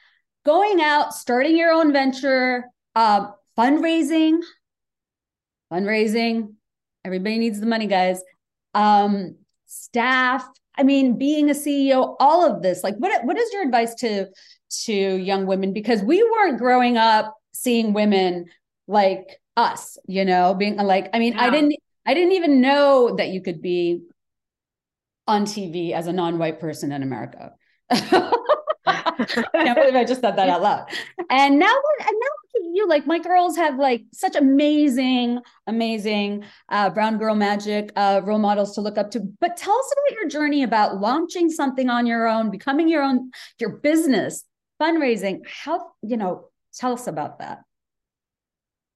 going 0.46 0.80
out, 0.80 1.12
starting 1.12 1.56
your 1.56 1.72
own 1.72 1.92
venture, 1.92 2.66
uh, 2.94 3.26
fundraising, 3.58 4.38
fundraising, 5.72 6.54
everybody 7.04 7.38
needs 7.38 7.58
the 7.58 7.66
money, 7.66 7.88
guys. 7.88 8.22
Um, 8.72 9.36
staff, 9.66 10.46
I 10.78 10.82
mean, 10.82 11.18
being 11.18 11.50
a 11.50 11.54
CEO, 11.54 12.16
all 12.20 12.44
of 12.44 12.62
this, 12.62 12.82
like 12.82 12.96
what 12.96 13.24
what 13.24 13.38
is 13.38 13.52
your 13.52 13.62
advice 13.62 13.94
to 13.96 14.26
to 14.84 14.92
young 14.92 15.46
women? 15.46 15.72
Because 15.72 16.02
we 16.02 16.22
weren't 16.22 16.58
growing 16.58 16.96
up 16.96 17.34
seeing 17.52 17.92
women 17.92 18.46
like 18.86 19.40
us, 19.56 19.98
you 20.06 20.24
know, 20.24 20.54
being 20.54 20.76
like, 20.76 21.08
I 21.14 21.18
mean, 21.18 21.32
yeah. 21.32 21.44
I 21.44 21.50
didn't 21.50 21.74
I 22.04 22.14
didn't 22.14 22.32
even 22.32 22.60
know 22.60 23.14
that 23.16 23.28
you 23.28 23.40
could 23.42 23.60
be 23.60 24.02
on 25.26 25.44
TV 25.44 25.92
as 25.92 26.06
a 26.06 26.12
non-white 26.12 26.60
person 26.60 26.92
in 26.92 27.02
America. 27.02 27.52
I 28.86 29.24
can't 29.52 29.76
believe 29.76 29.94
I 29.94 30.04
just 30.04 30.20
said 30.20 30.36
that 30.36 30.48
out 30.48 30.62
loud. 30.62 30.88
And 31.30 31.58
now, 31.58 31.74
and 32.00 32.16
now 32.20 32.28
you 32.76 32.88
like 32.88 33.06
my 33.06 33.18
girls 33.18 33.56
have 33.56 33.78
like 33.78 34.04
such 34.12 34.36
amazing 34.36 35.40
amazing 35.66 36.44
uh, 36.68 36.90
brown 36.90 37.18
girl 37.18 37.34
magic 37.34 37.90
uh, 37.96 38.20
role 38.24 38.38
models 38.38 38.74
to 38.74 38.80
look 38.80 38.98
up 38.98 39.10
to 39.10 39.20
but 39.40 39.56
tell 39.56 39.76
us 39.76 39.92
about 39.92 40.20
your 40.20 40.28
journey 40.28 40.62
about 40.62 41.00
launching 41.00 41.50
something 41.50 41.90
on 41.90 42.06
your 42.06 42.28
own 42.28 42.50
becoming 42.50 42.88
your 42.88 43.02
own 43.02 43.30
your 43.58 43.70
business 43.78 44.44
fundraising. 44.80 45.40
How, 45.46 45.92
you 46.02 46.16
know, 46.16 46.48
tell 46.74 46.92
us 46.92 47.06
about 47.06 47.38
that. 47.38 47.60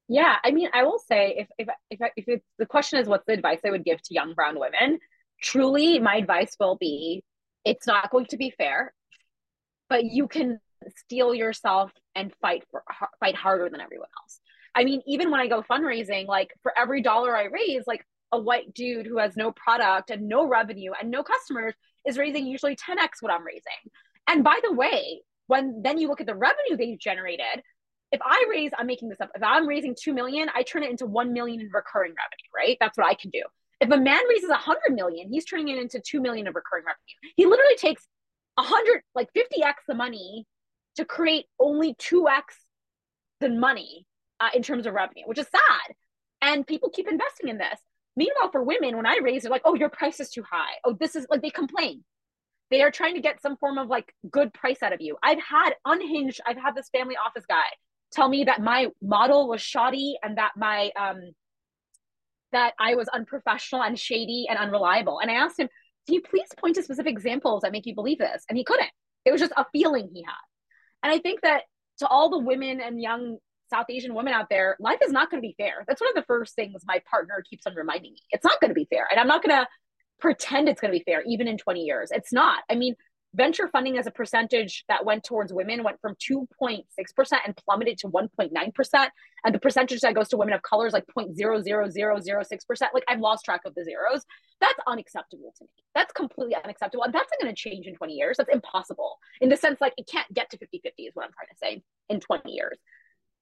Yeah, 0.09 0.37
I 0.43 0.51
mean, 0.51 0.69
I 0.75 0.83
will 0.83 0.99
say 0.99 1.37
if 1.39 1.49
if 1.57 1.69
if 1.91 2.01
if 2.17 2.29
it's, 2.29 2.47
the 2.59 2.67
question 2.67 2.99
is 2.99 3.07
what's 3.07 3.25
the 3.27 3.33
advice 3.33 3.61
I 3.65 3.71
would 3.71 3.85
give 3.85 4.03
to 4.03 4.15
young 4.15 4.35
brown 4.35 4.59
women, 4.59 4.99
truly 5.41 6.01
my 6.01 6.17
advice 6.17 6.57
will 6.59 6.77
be 6.77 7.23
it's 7.65 7.87
not 7.87 8.11
going 8.11 8.27
to 8.27 8.37
be 8.37 8.51
fair, 8.51 8.93
but 9.89 10.05
you 10.05 10.27
can 10.27 10.59
steel 10.97 11.35
yourself 11.35 11.93
and 12.15 12.33
fight 12.41 12.65
for 12.71 12.83
fight 13.21 13.35
harder 13.35 13.69
than 13.69 13.81
everyone 13.81 14.09
else. 14.23 14.41
I 14.75 14.85
mean, 14.85 15.03
even 15.07 15.31
when 15.31 15.41
I 15.41 15.49
go 15.49 15.63
fundraising, 15.63 16.27
like 16.27 16.51
for 16.63 16.73
every 16.79 17.03
dollar 17.03 17.37
I 17.37 17.45
raise, 17.45 17.85
like 17.87 18.05
a 18.33 18.39
white 18.39 18.73
dude 18.75 19.07
who 19.07 19.19
has 19.19 19.37
no 19.37 19.53
product 19.53 20.11
and 20.11 20.29
no 20.29 20.47
revenue 20.47 20.93
and 21.01 21.11
no 21.11 21.23
customers 21.23 21.75
is 22.07 22.19
raising 22.19 22.47
usually 22.47 22.77
10x 22.77 23.21
what 23.21 23.33
I'm 23.33 23.45
raising. 23.45 23.91
And 24.29 24.45
by 24.45 24.61
the 24.63 24.73
way, 24.73 25.23
when 25.49 25.83
then 25.83 25.99
you 25.99 26.09
look 26.09 26.21
at 26.21 26.27
the 26.27 26.35
revenue 26.35 26.77
they 26.77 26.97
generated, 26.97 27.63
if 28.13 28.21
I 28.23 28.45
raise, 28.49 28.71
I'm 28.77 28.87
making 28.87 29.09
this 29.09 29.21
up. 29.21 29.31
If 29.35 29.43
I'm 29.43 29.67
raising 29.67 29.97
2 30.01 30.13
million, 30.13 30.49
I 30.55 30.63
turn 30.63 30.83
it 30.83 30.91
into 30.91 31.07
1 31.07 31.33
million 31.33 31.61
in 31.61 31.71
recurring 31.73 32.13
revenue, 32.13 32.51
right? 32.55 32.77
That's 32.81 32.97
what 32.97 33.07
I 33.07 33.15
can 33.15 33.31
do. 33.31 33.43
If 33.81 33.91
a 33.91 33.97
man 33.97 34.21
raises 34.29 34.51
100 34.51 34.95
million, 34.95 35.29
he's 35.31 35.45
turning 35.45 35.69
it 35.69 35.79
into 35.79 36.01
2 36.01 36.21
million 36.21 36.47
of 36.47 36.55
recurring 36.55 36.85
revenue. 36.85 37.33
He 37.37 37.47
literally 37.47 37.77
takes 37.77 38.07
100, 38.57 39.03
like 39.15 39.29
50x 39.37 39.75
the 39.89 39.95
money 39.95 40.47
to 40.97 41.05
create 41.05 41.47
only 41.59 41.95
2x 41.95 42.43
the 43.41 43.49
money 43.49 44.07
uh, 44.41 44.51
in 44.55 44.63
terms 44.63 44.87
of 44.87 44.95
revenue, 44.95 45.25
which 45.27 45.39
is 45.39 45.47
sad. 45.51 45.95
And 46.43 46.67
people 46.67 46.91
keep 46.91 47.09
investing 47.09 47.49
in 47.49 47.59
this. 47.59 47.79
Meanwhile, 48.17 48.51
for 48.51 48.63
women, 48.63 48.97
when 48.97 49.07
I 49.07 49.19
raise, 49.23 49.43
they're 49.43 49.51
like, 49.51 49.63
oh, 49.65 49.75
your 49.75 49.89
price 49.89 50.21
is 50.21 50.31
too 50.31 50.43
high. 50.51 50.75
Oh, 50.85 50.97
this 50.99 51.15
is 51.15 51.27
like 51.31 51.43
they 51.43 51.51
complain. 51.51 52.05
They 52.71 52.83
are 52.83 52.91
trying 52.91 53.15
to 53.15 53.21
get 53.21 53.43
some 53.43 53.57
form 53.57 53.79
of 53.79 53.89
like 53.89 54.15
good 54.31 54.53
price 54.53 54.83
out 54.83 54.93
of 54.93 55.01
you. 55.01 55.17
I've 55.23 55.43
had 55.43 55.71
unhinged, 55.85 56.41
I've 56.47 56.57
had 56.57 56.75
this 56.75 56.89
family 56.91 57.17
office 57.17 57.45
guy 57.49 57.67
tell 58.13 58.29
me 58.29 58.45
that 58.45 58.61
my 58.61 58.89
model 59.03 59.49
was 59.49 59.61
shoddy 59.61 60.17
and 60.23 60.39
that 60.39 60.53
my 60.57 60.91
um 60.99 61.21
that 62.53 62.75
I 62.81 62.97
was 62.97 63.09
unprofessional 63.09 63.83
and 63.83 63.99
shady 63.99 64.47
and 64.49 64.59
unreliable. 64.59 65.21
And 65.21 65.31
I 65.31 65.35
asked 65.35 65.59
him, 65.59 65.69
can 66.07 66.15
you 66.15 66.23
please 66.23 66.49
point 66.59 66.75
to 66.77 66.83
specific 66.83 67.13
examples 67.13 67.63
that 67.63 67.71
make 67.71 67.87
you 67.87 67.95
believe 67.95 68.19
this? 68.19 68.45
And 68.49 68.59
he 68.59 68.65
couldn't. 68.65 68.91
It 69.25 69.31
was 69.31 69.41
just 69.41 69.53
a 69.57 69.67
feeling 69.73 70.11
he 70.13 70.23
had. 70.23 70.35
And 71.03 71.13
I 71.13 71.19
think 71.19 71.41
that 71.43 71.63
to 71.99 72.09
all 72.09 72.31
the 72.31 72.39
women 72.39 72.81
and 72.81 73.01
young 73.01 73.39
South 73.73 73.87
Asian 73.89 74.15
women 74.15 74.33
out 74.33 74.47
there, 74.51 74.77
life 74.81 74.99
is 75.05 75.13
not 75.13 75.31
going 75.31 75.43
to 75.43 75.47
be 75.47 75.55
fair. 75.57 75.85
That's 75.87 76.01
one 76.01 76.11
of 76.11 76.17
the 76.17 76.27
first 76.27 76.55
things 76.55 76.83
my 76.87 77.01
partner 77.09 77.43
keeps 77.49 77.67
on 77.67 77.75
reminding 77.75 78.13
me. 78.13 78.19
It's 78.31 78.45
not 78.45 78.61
going 78.61 78.71
to 78.71 78.75
be 78.75 78.87
fair. 78.91 79.07
And 79.11 79.21
I'm 79.21 79.29
not 79.29 79.43
going 79.43 79.57
to 79.57 79.69
pretend 80.19 80.69
it's 80.69 80.81
going 80.81 80.93
to 80.93 80.99
be 80.99 81.05
fair, 81.05 81.23
even 81.27 81.47
in 81.47 81.57
20 81.57 81.81
years. 81.81 82.11
It's 82.13 82.33
not. 82.33 82.63
I 82.69 82.75
mean, 82.75 82.97
venture 83.35 83.69
funding 83.69 83.99
as 83.99 84.07
a 84.07 84.11
percentage 84.11 84.85
that 84.89 85.05
went 85.05 85.25
towards 85.25 85.53
women 85.53 85.85
went 85.85 86.01
from 86.01 86.15
2.6% 86.17 86.85
and 87.47 87.57
plummeted 87.57 87.99
to 87.99 88.09
1.9%. 88.09 89.09
And 89.45 89.55
the 89.55 89.59
percentage 89.59 90.01
that 90.01 90.15
goes 90.15 90.29
to 90.29 90.37
women 90.37 90.55
of 90.55 90.63
color 90.63 90.87
is 90.87 90.93
like 90.93 91.07
0.00006%. 91.17 92.81
Like 92.93 93.05
I've 93.09 93.21
lost 93.21 93.45
track 93.45 93.63
of 93.65 93.75
the 93.75 93.85
zeros. 93.85 94.25
That's 94.61 94.79
unacceptable 94.87 95.55
to 95.59 95.65
me. 95.65 95.71
That's 95.95 96.13
completely 96.13 96.57
unacceptable. 96.57 97.05
And 97.05 97.15
that's 97.15 97.31
not 97.31 97.43
going 97.43 97.55
to 97.55 97.61
change 97.61 97.87
in 97.87 97.95
20 97.95 98.13
years. 98.13 98.37
That's 98.37 98.53
impossible 98.53 99.19
in 99.41 99.49
the 99.49 99.57
sense 99.57 99.81
like 99.81 99.95
it 99.97 100.07
can't 100.07 100.33
get 100.35 100.51
to 100.51 100.59
50 100.59 100.81
50 100.83 101.03
is 101.05 101.15
what 101.15 101.25
I'm 101.25 101.33
trying 101.33 101.49
to 101.49 101.57
say 101.57 101.83
in 102.09 102.21
20 102.21 102.51
years. 102.51 102.79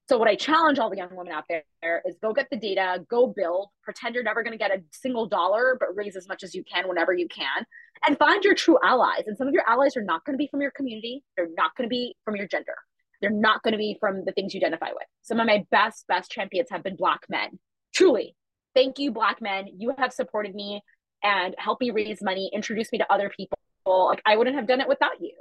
So 0.09 0.17
what 0.17 0.27
I 0.27 0.33
challenge 0.33 0.79
all 0.79 0.89
the 0.89 0.97
young 0.97 1.15
women 1.15 1.31
out 1.31 1.43
there 1.47 2.01
is 2.03 2.15
go 2.19 2.33
get 2.33 2.47
the 2.49 2.57
data, 2.57 3.05
go 3.11 3.27
build, 3.27 3.69
pretend 3.83 4.15
you're 4.15 4.23
never 4.23 4.41
going 4.41 4.53
to 4.53 4.57
get 4.57 4.71
a 4.71 4.81
single 4.91 5.27
dollar, 5.27 5.77
but 5.79 5.95
raise 5.95 6.15
as 6.15 6.27
much 6.27 6.41
as 6.41 6.55
you 6.55 6.63
can 6.63 6.87
whenever 6.87 7.13
you 7.13 7.27
can, 7.27 7.63
and 8.07 8.17
find 8.17 8.43
your 8.43 8.55
true 8.55 8.79
allies. 8.83 9.25
And 9.27 9.37
some 9.37 9.47
of 9.47 9.53
your 9.53 9.61
allies 9.69 9.95
are 9.95 10.01
not 10.01 10.25
going 10.25 10.33
to 10.33 10.39
be 10.39 10.47
from 10.47 10.61
your 10.61 10.71
community. 10.71 11.23
They're 11.37 11.49
not 11.55 11.75
going 11.75 11.87
to 11.87 11.91
be 11.91 12.15
from 12.25 12.35
your 12.35 12.47
gender. 12.47 12.73
They're 13.21 13.29
not 13.29 13.61
going 13.61 13.73
to 13.73 13.77
be 13.77 13.97
from 13.99 14.25
the 14.25 14.31
things 14.31 14.55
you 14.55 14.57
identify 14.61 14.87
with. 14.87 15.05
Some 15.21 15.39
of 15.39 15.45
my 15.45 15.63
best, 15.69 16.07
best 16.07 16.31
champions 16.31 16.69
have 16.71 16.81
been 16.81 16.95
Black 16.95 17.27
men. 17.29 17.59
Truly. 17.93 18.35
Thank 18.73 18.97
you, 18.97 19.11
Black 19.11 19.43
men. 19.43 19.67
You 19.77 19.93
have 19.99 20.11
supported 20.11 20.55
me 20.55 20.81
and 21.21 21.53
helped 21.59 21.81
me 21.81 21.91
raise 21.91 22.23
money, 22.23 22.49
introduced 22.51 22.91
me 22.91 22.97
to 22.97 23.13
other 23.13 23.29
people. 23.37 23.59
Like 23.85 24.23
I 24.25 24.37
wouldn't 24.37 24.55
have 24.55 24.65
done 24.65 24.81
it 24.81 24.87
without 24.87 25.21
you. 25.21 25.33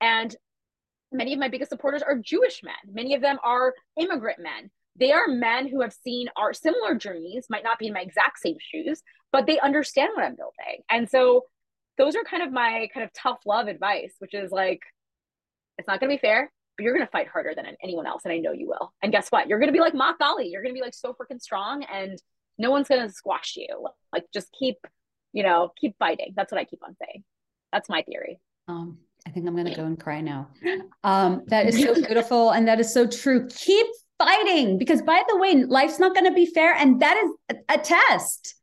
And 0.00 0.34
many 1.12 1.32
of 1.32 1.38
my 1.38 1.48
biggest 1.48 1.70
supporters 1.70 2.02
are 2.02 2.16
Jewish 2.16 2.62
men. 2.62 2.74
Many 2.92 3.14
of 3.14 3.22
them 3.22 3.38
are 3.42 3.74
immigrant 3.96 4.40
men. 4.40 4.70
They 4.96 5.12
are 5.12 5.28
men 5.28 5.68
who 5.68 5.80
have 5.80 5.92
seen 5.92 6.28
our 6.36 6.52
similar 6.52 6.94
journeys, 6.94 7.46
might 7.48 7.64
not 7.64 7.78
be 7.78 7.86
in 7.86 7.92
my 7.92 8.00
exact 8.00 8.40
same 8.40 8.56
shoes, 8.60 9.02
but 9.32 9.46
they 9.46 9.60
understand 9.60 10.10
what 10.14 10.24
I'm 10.24 10.34
building. 10.34 10.82
And 10.90 11.08
so 11.08 11.44
those 11.98 12.16
are 12.16 12.24
kind 12.24 12.42
of 12.42 12.52
my 12.52 12.88
kind 12.92 13.04
of 13.04 13.12
tough 13.12 13.38
love 13.46 13.68
advice, 13.68 14.14
which 14.18 14.34
is 14.34 14.50
like, 14.50 14.80
it's 15.78 15.86
not 15.86 16.00
going 16.00 16.10
to 16.10 16.16
be 16.16 16.20
fair, 16.20 16.50
but 16.76 16.84
you're 16.84 16.94
going 16.94 17.06
to 17.06 17.10
fight 17.10 17.28
harder 17.28 17.52
than 17.54 17.66
anyone 17.82 18.06
else. 18.06 18.22
And 18.24 18.32
I 18.32 18.38
know 18.38 18.52
you 18.52 18.68
will. 18.68 18.92
And 19.02 19.12
guess 19.12 19.28
what? 19.28 19.48
You're 19.48 19.58
going 19.58 19.68
to 19.68 19.72
be 19.72 19.80
like 19.80 19.94
Maa 19.94 20.14
Kali. 20.16 20.48
You're 20.48 20.62
going 20.62 20.74
to 20.74 20.78
be 20.78 20.84
like 20.84 20.94
so 20.94 21.14
freaking 21.14 21.40
strong 21.40 21.84
and 21.84 22.20
no 22.58 22.70
one's 22.70 22.88
going 22.88 23.06
to 23.06 23.12
squash 23.12 23.54
you. 23.56 23.88
Like 24.12 24.24
just 24.34 24.48
keep, 24.58 24.76
you 25.32 25.44
know, 25.44 25.72
keep 25.80 25.96
fighting. 25.98 26.34
That's 26.36 26.50
what 26.50 26.60
I 26.60 26.64
keep 26.64 26.82
on 26.84 26.96
saying. 27.00 27.22
That's 27.72 27.88
my 27.88 28.02
theory. 28.02 28.40
Um, 28.66 28.98
I 29.28 29.30
think 29.30 29.46
I'm 29.46 29.54
going 29.54 29.66
to 29.66 29.74
go 29.74 29.84
and 29.84 30.00
cry 30.00 30.20
now. 30.20 30.48
Um, 31.04 31.44
that 31.46 31.66
is 31.66 31.80
so 31.80 31.94
beautiful. 31.94 32.50
And 32.50 32.66
that 32.68 32.80
is 32.80 32.92
so 32.92 33.06
true. 33.06 33.48
Keep 33.48 33.86
fighting 34.18 34.76
because, 34.76 35.00
by 35.00 35.22
the 35.28 35.38
way, 35.38 35.64
life's 35.64 35.98
not 35.98 36.12
going 36.12 36.26
to 36.26 36.34
be 36.34 36.44
fair. 36.44 36.74
And 36.74 37.00
that 37.00 37.16
is 37.16 37.30
a, 37.50 37.74
a 37.74 37.78
test 37.78 38.56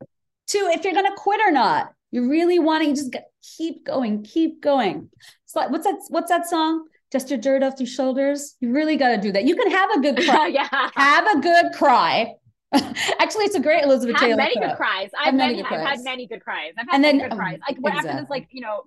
to 0.48 0.58
if 0.58 0.84
you're 0.84 0.92
going 0.92 1.06
to 1.06 1.16
quit 1.16 1.40
or 1.44 1.50
not. 1.50 1.92
You 2.12 2.28
really 2.30 2.58
want 2.58 2.84
to 2.84 2.90
just 2.90 3.16
keep 3.56 3.84
going, 3.84 4.22
keep 4.22 4.60
going. 4.60 5.10
So 5.46 5.66
what's 5.68 5.84
that? 5.84 5.96
What's 6.08 6.28
that 6.28 6.46
song? 6.46 6.86
Just 7.10 7.30
your 7.30 7.38
dirt 7.38 7.62
off 7.62 7.74
your 7.78 7.88
shoulders. 7.88 8.54
You 8.60 8.72
really 8.72 8.96
got 8.96 9.10
to 9.10 9.18
do 9.18 9.32
that. 9.32 9.44
You 9.44 9.56
can 9.56 9.70
have 9.70 9.90
a 9.92 10.00
good 10.00 10.16
cry. 10.28 10.48
yeah. 10.48 10.68
Have 10.94 11.26
a 11.36 11.40
good 11.40 11.72
cry. 11.72 12.34
Actually, 12.72 13.46
it's 13.46 13.56
a 13.56 13.60
great 13.60 13.82
Elizabeth 13.82 14.16
have 14.16 14.28
Taylor. 14.28 14.36
Many 14.36 14.54
good 14.54 14.76
cries. 14.76 15.10
I've, 15.18 15.34
many, 15.34 15.54
many 15.54 15.68
good 15.68 15.78
I've 15.78 15.88
had 15.88 16.00
many 16.04 16.26
good 16.26 16.42
cries. 16.42 16.74
I've 16.78 16.86
had 16.86 16.94
and 16.94 17.02
many 17.02 17.18
then, 17.18 17.30
good 17.30 17.36
cries. 17.36 17.58
Like 17.66 17.78
what 17.78 17.90
exactly. 17.90 18.10
happens 18.10 18.26
is 18.26 18.30
like 18.30 18.48
you 18.50 18.60
know 18.60 18.82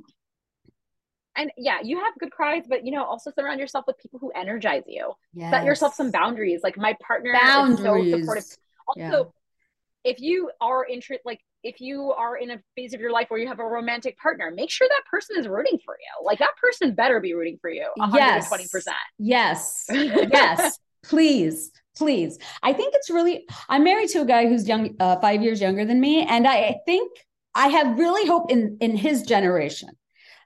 and 1.40 1.52
yeah, 1.58 1.78
you 1.82 1.98
have 2.00 2.14
good 2.20 2.32
cries, 2.32 2.64
but 2.68 2.86
you 2.86 2.92
know, 2.92 3.06
also 3.06 3.32
surround 3.32 3.62
yourself 3.62 3.86
with 3.88 3.98
people 3.98 4.20
who 4.20 4.30
energize 4.32 4.84
you. 4.88 5.14
Yes. 5.34 5.52
Set 5.52 5.64
yourself 5.64 5.96
some 5.96 6.12
boundaries. 6.12 6.60
Like 6.64 6.78
my 6.78 6.96
partner 7.02 7.34
boundaries. 7.34 8.14
is 8.14 8.14
so 8.14 8.20
supportive. 8.20 8.58
Also, 8.88 9.00
yeah. 9.00 10.12
if 10.12 10.20
you 10.20 10.52
are 10.60 10.86
interested, 10.86 11.22
like 11.26 11.40
if 11.64 11.80
you 11.80 12.12
are 12.12 12.36
in 12.36 12.52
a 12.52 12.60
phase 12.76 12.94
of 12.94 13.00
your 13.00 13.12
life 13.12 13.28
where 13.30 13.40
you 13.40 13.48
have 13.48 13.60
a 13.60 13.66
romantic 13.66 14.18
partner, 14.18 14.52
make 14.52 14.70
sure 14.70 14.88
that 14.90 15.02
person 15.10 15.38
is 15.40 15.48
rooting 15.48 15.80
for 15.86 15.98
you. 15.98 16.26
Like 16.26 16.40
that 16.40 16.58
person 16.62 16.94
better 16.94 17.22
be 17.22 17.34
rooting 17.34 17.58
for 17.62 17.70
you 17.70 17.88
120%. 17.98 18.88
Yes. 19.18 19.86
Yes. 19.90 20.28
yes. 20.32 20.80
Please. 21.04 21.72
Please. 21.96 22.38
I 22.64 22.74
think 22.74 22.94
it's 22.96 23.10
really, 23.10 23.46
I'm 23.70 23.86
married 23.86 24.10
to 24.10 24.22
a 24.22 24.26
guy 24.26 24.48
who's 24.48 24.68
young, 24.68 24.96
uh, 25.00 25.20
five 25.22 25.42
years 25.42 25.62
younger 25.62 25.86
than 25.86 26.02
me. 26.02 26.24
And 26.24 26.46
I 26.46 26.76
think 26.86 27.12
I 27.56 27.68
have 27.70 27.98
really 27.98 28.28
hope 28.28 28.52
in, 28.52 28.78
in 28.82 28.98
his 28.98 29.24
generation 29.24 29.90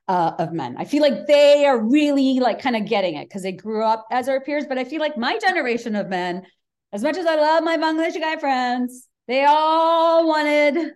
uh, 0.08 0.34
of 0.40 0.52
men. 0.52 0.76
I 0.78 0.86
feel 0.86 1.02
like 1.02 1.28
they 1.28 1.66
are 1.66 1.80
really 1.80 2.40
like 2.40 2.62
kind 2.62 2.76
of 2.76 2.86
getting 2.86 3.16
it 3.16 3.28
because 3.28 3.44
they 3.44 3.52
grew 3.52 3.84
up 3.84 4.06
as 4.12 4.28
our 4.28 4.42
peers. 4.42 4.66
But 4.68 4.78
I 4.78 4.84
feel 4.84 5.00
like 5.00 5.18
my 5.18 5.38
generation 5.40 5.96
of 5.96 6.10
men, 6.10 6.46
as 6.92 7.04
much 7.04 7.18
as 7.18 7.26
I 7.26 7.36
love 7.36 7.64
my 7.64 7.78
Bangladeshi 7.78 8.20
guy 8.20 8.38
friends, 8.38 9.08
they 9.28 9.46
all 9.46 10.28
wanted, 10.28 10.92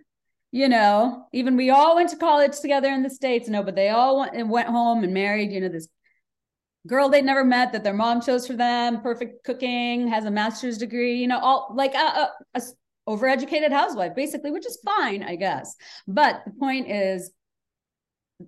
you 0.52 0.68
know, 0.68 1.26
even 1.32 1.56
we 1.56 1.70
all 1.70 1.96
went 1.96 2.10
to 2.10 2.16
college 2.16 2.60
together 2.60 2.88
in 2.88 3.02
the 3.02 3.10
States, 3.10 3.48
know, 3.48 3.62
but 3.62 3.74
they 3.74 3.88
all 3.88 4.20
went 4.20 4.34
and 4.34 4.50
went 4.50 4.68
home 4.68 5.02
and 5.04 5.14
married, 5.14 5.52
you 5.52 5.60
know, 5.60 5.68
this 5.68 5.88
girl 6.86 7.08
they 7.08 7.22
never 7.22 7.44
met 7.44 7.72
that 7.72 7.84
their 7.84 7.94
mom 7.94 8.20
chose 8.20 8.46
for 8.46 8.54
them, 8.54 9.00
perfect 9.00 9.44
cooking, 9.44 10.08
has 10.08 10.24
a 10.24 10.30
master's 10.30 10.78
degree, 10.78 11.16
you 11.16 11.26
know, 11.26 11.38
all 11.38 11.72
like 11.74 11.94
a, 11.94 11.98
a, 11.98 12.30
a 12.54 12.62
overeducated 13.08 13.72
housewife, 13.72 14.14
basically, 14.14 14.50
which 14.50 14.66
is 14.66 14.78
fine, 14.84 15.22
I 15.22 15.36
guess. 15.36 15.74
But 16.06 16.42
the 16.44 16.52
point 16.52 16.90
is, 16.90 17.30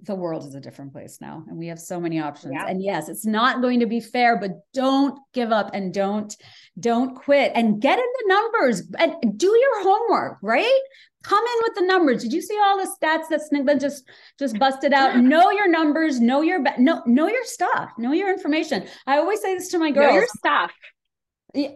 the 0.03 0.15
world 0.15 0.47
is 0.47 0.55
a 0.55 0.61
different 0.61 0.93
place 0.93 1.19
now 1.21 1.43
and 1.49 1.59
we 1.59 1.67
have 1.67 1.81
so 1.81 2.01
many 2.01 2.21
options. 2.21 2.53
Yeah. 2.55 2.67
and 2.69 2.83
yes 2.83 3.09
it's 3.09 3.27
not 3.27 3.61
going 3.61 3.81
to 3.81 3.87
be 3.87 4.01
fair 4.01 4.39
but 4.39 4.53
don't 4.73 5.19
give 5.35 5.51
up 5.51 5.71
and 5.75 5.93
don't 5.93 6.37
don't 6.79 7.17
quit 7.17 7.51
and 7.55 7.81
get 7.81 7.99
in 7.99 8.05
the 8.05 8.29
numbers 8.29 8.83
and 8.99 9.39
do 9.39 9.49
your 9.49 9.83
homework 9.83 10.39
right? 10.43 10.81
Come 11.23 11.45
in 11.45 11.63
with 11.65 11.75
the 11.75 11.85
numbers. 11.85 12.23
Did 12.23 12.33
you 12.33 12.41
see 12.41 12.59
all 12.59 12.79
the 12.79 12.85
stats 12.85 13.29
that 13.29 13.43
Snigdha 13.53 13.79
just 13.79 14.09
just 14.39 14.59
busted 14.59 14.95
out? 14.95 15.17
Know 15.31 15.51
your 15.51 15.69
numbers 15.69 16.19
know 16.19 16.41
your 16.41 16.63
know, 16.79 17.03
know 17.05 17.29
your 17.29 17.45
stuff 17.45 17.91
know 17.99 18.13
your 18.13 18.33
information. 18.33 18.87
I 19.07 19.19
always 19.19 19.41
say 19.43 19.55
this 19.55 19.69
to 19.71 19.79
my 19.79 19.91
girls 19.91 20.09
know 20.09 20.15
your 20.15 20.29
stuff 20.39 20.73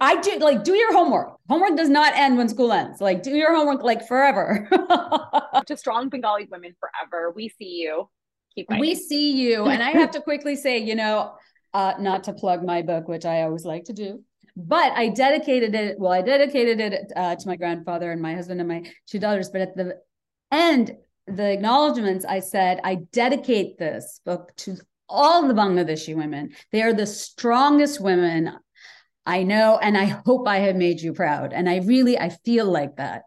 I 0.00 0.20
do 0.20 0.38
like 0.38 0.64
do 0.64 0.74
your 0.74 0.92
homework. 0.92 1.37
Homework 1.48 1.76
does 1.76 1.88
not 1.88 2.14
end 2.16 2.37
when 2.37 2.48
school 2.48 2.72
ends. 2.72 3.00
Like 3.00 3.22
do 3.22 3.30
your 3.30 3.54
homework 3.54 3.82
like 3.82 4.06
forever. 4.06 4.68
to 5.66 5.76
strong 5.76 6.08
Bengali 6.08 6.46
women 6.50 6.74
forever. 6.78 7.32
We 7.34 7.48
see 7.48 7.82
you. 7.82 8.08
Keep 8.54 8.68
fighting. 8.68 8.80
We 8.80 8.94
see 8.94 9.32
you. 9.32 9.64
And 9.68 9.82
I 9.82 9.90
have 9.90 10.12
to 10.12 10.20
quickly 10.20 10.56
say, 10.56 10.78
you 10.78 10.94
know, 10.94 11.34
uh, 11.72 11.94
not 11.98 12.24
to 12.24 12.32
plug 12.32 12.64
my 12.64 12.82
book, 12.82 13.08
which 13.08 13.24
I 13.24 13.42
always 13.42 13.64
like 13.64 13.84
to 13.84 13.92
do, 13.92 14.22
but 14.56 14.92
I 14.92 15.08
dedicated 15.08 15.74
it. 15.74 15.98
Well, 15.98 16.12
I 16.12 16.22
dedicated 16.22 16.80
it 16.80 17.12
uh, 17.16 17.34
to 17.34 17.48
my 17.48 17.56
grandfather 17.56 18.12
and 18.12 18.22
my 18.22 18.34
husband 18.34 18.60
and 18.60 18.68
my 18.68 18.84
two 19.08 19.18
daughters. 19.18 19.50
But 19.50 19.62
at 19.62 19.76
the 19.76 19.98
end, 20.52 20.96
the 21.26 21.50
acknowledgments, 21.50 22.24
I 22.24 22.40
said, 22.40 22.80
I 22.84 22.96
dedicate 23.12 23.78
this 23.78 24.20
book 24.24 24.52
to 24.58 24.76
all 25.08 25.48
the 25.48 25.54
Bangladeshi 25.54 26.14
women. 26.14 26.54
They 26.70 26.82
are 26.82 26.92
the 26.92 27.06
strongest 27.06 28.00
women 28.00 28.52
I 29.26 29.42
know. 29.42 29.78
And 29.80 29.96
I 29.96 30.04
hope 30.04 30.46
I 30.46 30.58
have 30.58 30.76
made 30.76 31.00
you 31.00 31.12
proud. 31.12 31.52
And 31.52 31.68
I 31.68 31.78
really, 31.78 32.18
I 32.18 32.28
feel 32.28 32.66
like 32.66 32.96
that. 32.96 33.22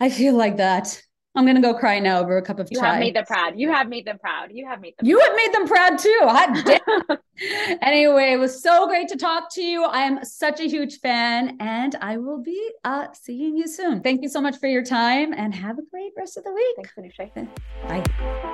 I 0.00 0.10
feel 0.10 0.34
like 0.34 0.56
that. 0.56 1.00
I'm 1.34 1.46
gonna 1.46 1.62
go 1.62 1.72
cry 1.72 1.98
now 1.98 2.20
over 2.20 2.36
a 2.36 2.42
cup 2.42 2.58
of 2.58 2.68
you 2.70 2.78
chai. 2.78 2.86
You 2.86 2.92
have 2.92 3.00
made 3.00 3.14
them 3.16 3.24
proud. 3.24 3.54
You 3.56 3.72
have 3.72 3.88
made 3.88 4.06
them 4.06 4.18
proud. 4.18 4.50
You 4.52 4.66
have 4.66 4.80
made 4.80 4.94
them. 4.98 5.06
You 5.06 5.16
proud. 5.16 5.28
have 5.28 5.36
made 5.36 5.54
them 5.54 5.66
proud 5.66 7.08
too. 7.08 7.78
anyway, 7.80 8.32
it 8.32 8.38
was 8.38 8.62
so 8.62 8.86
great 8.86 9.08
to 9.08 9.16
talk 9.16 9.52
to 9.54 9.62
you. 9.62 9.84
I 9.84 10.02
am 10.02 10.22
such 10.24 10.60
a 10.60 10.68
huge 10.68 11.00
fan, 11.00 11.56
and 11.58 11.96
I 12.02 12.18
will 12.18 12.42
be 12.42 12.72
uh, 12.84 13.06
seeing 13.14 13.56
you 13.56 13.66
soon. 13.66 14.02
Thank 14.02 14.22
you 14.22 14.28
so 14.28 14.42
much 14.42 14.58
for 14.58 14.66
your 14.66 14.84
time, 14.84 15.32
and 15.32 15.54
have 15.54 15.78
a 15.78 15.82
great 15.90 16.12
rest 16.18 16.36
of 16.36 16.44
the 16.44 16.52
week. 16.52 16.76
Thanks, 16.76 17.18
Anushay. 17.18 17.48
Bye. 17.88 18.52